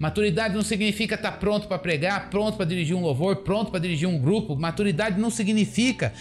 Maturidade 0.00 0.56
não 0.56 0.62
significa 0.62 1.14
estar 1.14 1.38
pronto 1.38 1.68
para 1.68 1.78
pregar, 1.78 2.30
pronto 2.30 2.56
para 2.56 2.66
dirigir 2.66 2.96
um 2.96 3.00
louvor, 3.00 3.36
pronto 3.36 3.70
para 3.70 3.78
dirigir 3.78 4.08
um 4.08 4.18
grupo. 4.18 4.56
Maturidade 4.56 5.20
não 5.20 5.30
significa 5.30 6.12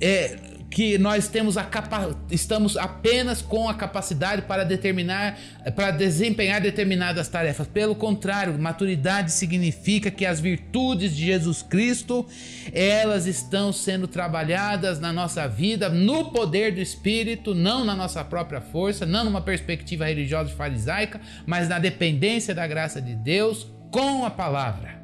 é, 0.00 0.53
que 0.74 0.98
nós 0.98 1.28
temos 1.28 1.56
a 1.56 1.62
capa 1.62 2.16
estamos 2.28 2.76
apenas 2.76 3.40
com 3.40 3.68
a 3.68 3.74
capacidade 3.74 4.42
para 4.42 4.64
determinar, 4.64 5.38
para 5.76 5.92
desempenhar 5.92 6.60
determinadas 6.60 7.28
tarefas. 7.28 7.68
Pelo 7.68 7.94
contrário, 7.94 8.58
maturidade 8.58 9.30
significa 9.30 10.10
que 10.10 10.26
as 10.26 10.40
virtudes 10.40 11.14
de 11.14 11.26
Jesus 11.26 11.62
Cristo, 11.62 12.26
elas 12.72 13.26
estão 13.26 13.72
sendo 13.72 14.08
trabalhadas 14.08 14.98
na 14.98 15.12
nossa 15.12 15.46
vida 15.46 15.88
no 15.88 16.32
poder 16.32 16.74
do 16.74 16.80
Espírito, 16.80 17.54
não 17.54 17.84
na 17.84 17.94
nossa 17.94 18.24
própria 18.24 18.60
força, 18.60 19.06
não 19.06 19.24
numa 19.24 19.40
perspectiva 19.40 20.06
religiosa 20.06 20.50
farisaica, 20.56 21.20
mas 21.46 21.68
na 21.68 21.78
dependência 21.78 22.52
da 22.52 22.66
graça 22.66 23.00
de 23.00 23.14
Deus 23.14 23.68
com 23.92 24.24
a 24.24 24.30
palavra. 24.30 25.03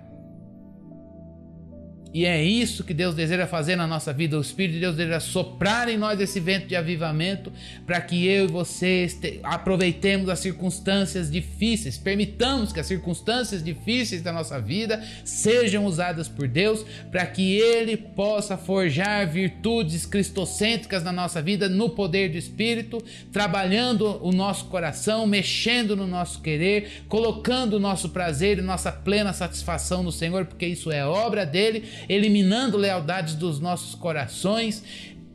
E 2.12 2.24
é 2.24 2.42
isso 2.42 2.82
que 2.82 2.92
Deus 2.92 3.14
deseja 3.14 3.46
fazer 3.46 3.76
na 3.76 3.86
nossa 3.86 4.12
vida. 4.12 4.36
O 4.36 4.40
Espírito 4.40 4.74
de 4.74 4.80
Deus 4.80 4.96
deseja 4.96 5.20
soprar 5.20 5.88
em 5.88 5.96
nós 5.96 6.20
esse 6.20 6.40
vento 6.40 6.66
de 6.66 6.74
avivamento 6.74 7.52
para 7.86 8.00
que 8.00 8.26
eu 8.26 8.46
e 8.46 8.48
você 8.48 9.06
aproveitemos 9.44 10.28
as 10.28 10.40
circunstâncias 10.40 11.30
difíceis, 11.30 11.96
permitamos 11.96 12.72
que 12.72 12.80
as 12.80 12.86
circunstâncias 12.86 13.62
difíceis 13.62 14.22
da 14.22 14.32
nossa 14.32 14.61
vida 14.61 15.02
sejam 15.24 15.84
usadas 15.86 16.28
por 16.28 16.48
Deus 16.48 16.84
para 17.12 17.24
que 17.26 17.56
Ele 17.56 17.96
possa 17.96 18.56
forjar 18.56 19.30
virtudes 19.30 20.04
cristocêntricas 20.04 21.04
na 21.04 21.12
nossa 21.12 21.40
vida 21.40 21.68
no 21.68 21.90
poder 21.90 22.30
do 22.30 22.38
Espírito, 22.38 23.02
trabalhando 23.32 24.18
o 24.20 24.32
nosso 24.32 24.64
coração, 24.64 25.26
mexendo 25.26 25.94
no 25.94 26.08
nosso 26.08 26.40
querer, 26.40 27.04
colocando 27.08 27.74
o 27.74 27.80
nosso 27.80 28.08
prazer 28.08 28.58
e 28.58 28.62
nossa 28.62 28.90
plena 28.90 29.32
satisfação 29.32 30.02
no 30.02 30.11
Senhor, 30.11 30.44
porque 30.44 30.66
isso 30.66 30.90
é 30.90 31.06
obra 31.06 31.46
dele 31.46 31.84
eliminando 32.09 32.76
lealdades 32.76 33.34
dos 33.34 33.61
nossos 33.61 33.94
corações, 33.94 34.82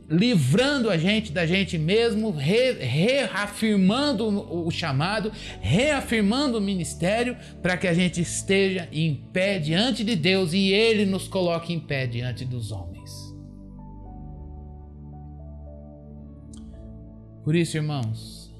livrando 0.08 0.88
a 0.88 0.96
gente 0.96 1.32
da 1.32 1.44
gente 1.46 1.76
mesmo, 1.76 2.30
re, 2.30 2.72
reafirmando 2.72 4.26
o 4.26 4.70
chamado, 4.70 5.32
reafirmando 5.60 6.58
o 6.58 6.60
ministério, 6.60 7.36
para 7.60 7.76
que 7.76 7.88
a 7.88 7.94
gente 7.94 8.20
esteja 8.20 8.88
em 8.92 9.14
pé 9.32 9.58
diante 9.58 10.04
de 10.04 10.14
Deus 10.14 10.52
e 10.52 10.72
Ele 10.72 11.04
nos 11.04 11.26
coloque 11.26 11.72
em 11.72 11.80
pé 11.80 12.06
diante 12.06 12.44
dos 12.44 12.70
homens. 12.70 13.26
Por 17.44 17.54
isso, 17.54 17.76
irmãos, 17.76 18.52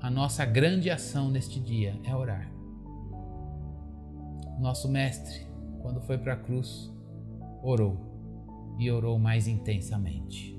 a 0.00 0.10
nossa 0.10 0.44
grande 0.44 0.90
ação 0.90 1.30
neste 1.30 1.58
dia 1.58 1.98
é 2.04 2.14
orar. 2.14 2.50
Nosso 4.60 4.88
Mestre, 4.88 5.46
quando 5.80 6.00
foi 6.02 6.18
para 6.18 6.34
a 6.34 6.36
cruz, 6.36 6.90
orou 7.66 8.76
e 8.78 8.90
orou 8.90 9.18
mais 9.18 9.48
intensamente. 9.48 10.56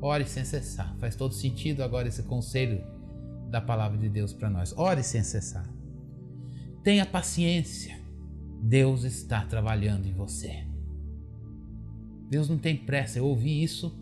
Ore 0.00 0.24
sem 0.24 0.44
cessar. 0.44 0.94
Faz 0.98 1.16
todo 1.16 1.34
sentido 1.34 1.82
agora 1.82 2.06
esse 2.06 2.22
conselho 2.22 2.80
da 3.50 3.60
palavra 3.60 3.98
de 3.98 4.08
Deus 4.08 4.32
para 4.32 4.48
nós. 4.48 4.72
Ore 4.76 5.02
sem 5.02 5.22
cessar. 5.22 5.68
Tenha 6.84 7.04
paciência. 7.04 7.98
Deus 8.62 9.04
está 9.04 9.44
trabalhando 9.44 10.06
em 10.06 10.12
você. 10.12 10.64
Deus 12.30 12.48
não 12.48 12.58
tem 12.58 12.76
pressa. 12.76 13.18
Eu 13.18 13.26
ouvi 13.26 13.62
isso 13.62 13.96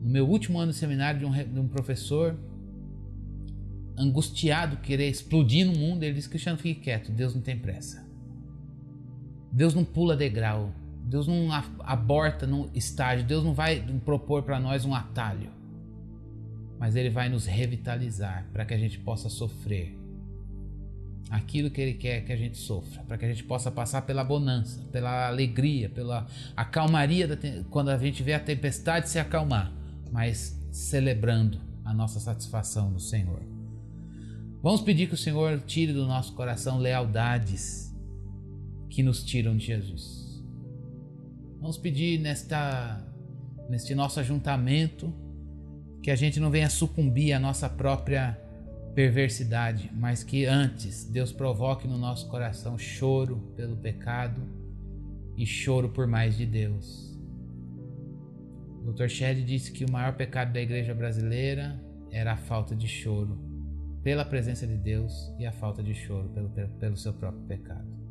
no 0.00 0.10
meu 0.10 0.28
último 0.28 0.58
ano 0.58 0.72
de 0.72 0.78
seminário 0.78 1.20
de 1.20 1.26
um, 1.26 1.32
de 1.32 1.60
um 1.60 1.68
professor 1.68 2.38
angustiado, 3.96 4.78
querer 4.78 5.08
explodir 5.08 5.66
no 5.66 5.72
mundo. 5.72 6.02
Ele 6.02 6.14
disse: 6.14 6.28
Cristiano, 6.28 6.58
fique 6.58 6.80
quieto. 6.80 7.10
Deus 7.10 7.34
não 7.34 7.40
tem 7.40 7.58
pressa. 7.58 8.06
Deus 9.50 9.74
não 9.74 9.84
pula 9.84 10.16
degrau. 10.16 10.74
Deus 11.08 11.26
não 11.26 11.48
aborta 11.80 12.46
no 12.46 12.70
estágio, 12.74 13.24
Deus 13.24 13.42
não 13.42 13.54
vai 13.54 13.80
propor 14.04 14.42
para 14.42 14.60
nós 14.60 14.84
um 14.84 14.94
atalho, 14.94 15.50
mas 16.78 16.94
Ele 16.94 17.08
vai 17.08 17.30
nos 17.30 17.46
revitalizar 17.46 18.46
para 18.52 18.66
que 18.66 18.74
a 18.74 18.78
gente 18.78 18.98
possa 18.98 19.30
sofrer 19.30 19.98
aquilo 21.30 21.70
que 21.70 21.80
Ele 21.80 21.94
quer 21.94 22.20
que 22.26 22.32
a 22.32 22.36
gente 22.36 22.58
sofra, 22.58 23.02
para 23.04 23.16
que 23.16 23.24
a 23.24 23.28
gente 23.28 23.42
possa 23.42 23.70
passar 23.70 24.02
pela 24.02 24.22
bonança, 24.22 24.82
pela 24.92 25.28
alegria, 25.28 25.88
pela 25.88 26.26
a 26.54 26.64
calmaria 26.64 27.26
da, 27.26 27.36
quando 27.70 27.88
a 27.88 27.96
gente 27.96 28.22
vê 28.22 28.34
a 28.34 28.40
tempestade 28.40 29.08
se 29.08 29.18
acalmar, 29.18 29.72
mas 30.12 30.60
celebrando 30.70 31.58
a 31.86 31.94
nossa 31.94 32.20
satisfação 32.20 32.90
no 32.90 33.00
Senhor. 33.00 33.42
Vamos 34.62 34.82
pedir 34.82 35.06
que 35.06 35.14
o 35.14 35.18
Senhor 35.18 35.58
tire 35.66 35.94
do 35.94 36.06
nosso 36.06 36.34
coração 36.34 36.78
lealdades 36.78 37.96
que 38.90 39.02
nos 39.02 39.24
tiram 39.24 39.56
de 39.56 39.64
Jesus. 39.64 40.27
Vamos 41.60 41.76
pedir 41.76 42.20
nesta, 42.20 43.04
neste 43.68 43.94
nosso 43.94 44.20
ajuntamento 44.20 45.12
que 46.02 46.10
a 46.10 46.16
gente 46.16 46.38
não 46.38 46.50
venha 46.50 46.70
sucumbir 46.70 47.32
à 47.32 47.38
nossa 47.40 47.68
própria 47.68 48.38
perversidade, 48.94 49.90
mas 49.92 50.22
que 50.22 50.46
antes 50.46 51.04
Deus 51.04 51.32
provoque 51.32 51.86
no 51.86 51.98
nosso 51.98 52.28
coração 52.28 52.78
choro 52.78 53.52
pelo 53.56 53.76
pecado 53.76 54.40
e 55.36 55.44
choro 55.44 55.88
por 55.88 56.06
mais 56.06 56.36
de 56.36 56.46
Deus. 56.46 57.18
O 58.84 58.92
Dr. 58.92 59.08
Shedd 59.08 59.44
disse 59.44 59.72
que 59.72 59.84
o 59.84 59.90
maior 59.90 60.14
pecado 60.14 60.52
da 60.52 60.60
igreja 60.60 60.94
brasileira 60.94 61.78
era 62.10 62.32
a 62.32 62.36
falta 62.36 62.74
de 62.74 62.86
choro 62.86 63.36
pela 64.02 64.24
presença 64.24 64.66
de 64.66 64.76
Deus 64.76 65.32
e 65.38 65.44
a 65.44 65.52
falta 65.52 65.82
de 65.82 65.92
choro 65.92 66.28
pelo, 66.28 66.48
pelo 66.78 66.96
seu 66.96 67.12
próprio 67.12 67.42
pecado 67.42 68.07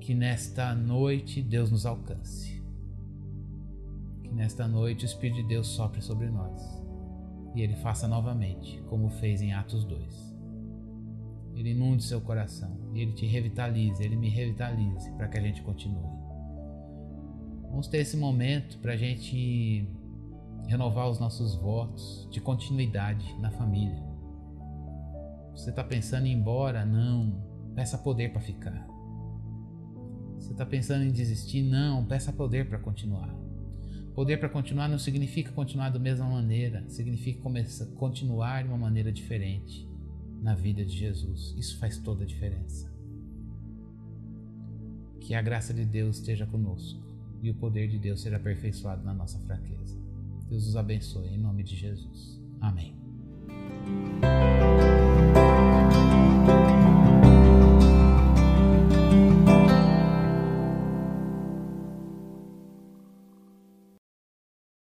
que 0.00 0.14
nesta 0.14 0.74
noite 0.74 1.42
Deus 1.42 1.70
nos 1.70 1.86
alcance. 1.86 2.62
Que 4.22 4.30
nesta 4.32 4.66
noite 4.66 5.04
o 5.04 5.06
Espírito 5.06 5.42
de 5.42 5.48
Deus 5.48 5.68
sopre 5.68 6.00
sobre 6.00 6.28
nós 6.28 6.78
e 7.54 7.62
Ele 7.62 7.74
faça 7.74 8.06
novamente, 8.06 8.80
como 8.88 9.08
fez 9.10 9.42
em 9.42 9.52
Atos 9.52 9.84
2. 9.84 10.36
Ele 11.54 11.70
inunde 11.70 12.04
seu 12.04 12.20
coração 12.20 12.78
e 12.94 13.00
Ele 13.00 13.12
te 13.12 13.26
revitalize, 13.26 14.02
Ele 14.02 14.16
me 14.16 14.28
revitalize 14.28 15.10
para 15.12 15.28
que 15.28 15.38
a 15.38 15.40
gente 15.40 15.62
continue. 15.62 16.18
Vamos 17.68 17.88
ter 17.88 17.98
esse 17.98 18.16
momento 18.16 18.78
para 18.78 18.92
a 18.92 18.96
gente 18.96 19.88
renovar 20.68 21.08
os 21.08 21.18
nossos 21.18 21.54
votos 21.54 22.28
de 22.30 22.40
continuidade 22.40 23.34
na 23.40 23.50
família. 23.50 24.02
Você 25.52 25.70
está 25.70 25.82
pensando 25.82 26.26
em 26.26 26.30
ir 26.30 26.34
embora? 26.34 26.84
Não. 26.84 27.42
Peça 27.74 27.98
poder 27.98 28.30
para 28.32 28.40
ficar. 28.40 28.86
Você 30.48 30.52
está 30.52 30.64
pensando 30.64 31.04
em 31.04 31.12
desistir? 31.12 31.62
Não, 31.62 32.02
peça 32.06 32.32
poder 32.32 32.66
para 32.66 32.78
continuar. 32.78 33.28
Poder 34.14 34.38
para 34.38 34.48
continuar 34.48 34.88
não 34.88 34.98
significa 34.98 35.52
continuar 35.52 35.90
da 35.90 35.98
mesma 35.98 36.26
maneira, 36.26 36.88
significa 36.88 37.42
começar, 37.42 37.84
continuar 37.96 38.62
de 38.62 38.70
uma 38.70 38.78
maneira 38.78 39.12
diferente 39.12 39.86
na 40.40 40.54
vida 40.54 40.82
de 40.86 40.96
Jesus. 40.96 41.54
Isso 41.58 41.76
faz 41.78 41.98
toda 41.98 42.24
a 42.24 42.26
diferença. 42.26 42.90
Que 45.20 45.34
a 45.34 45.42
graça 45.42 45.74
de 45.74 45.84
Deus 45.84 46.16
esteja 46.16 46.46
conosco 46.46 46.98
e 47.42 47.50
o 47.50 47.54
poder 47.54 47.86
de 47.86 47.98
Deus 47.98 48.22
seja 48.22 48.36
aperfeiçoado 48.36 49.04
na 49.04 49.12
nossa 49.12 49.38
fraqueza. 49.40 50.00
Deus 50.48 50.66
os 50.66 50.76
abençoe 50.76 51.28
em 51.28 51.38
nome 51.38 51.62
de 51.62 51.76
Jesus. 51.76 52.40
Amém. 52.58 52.96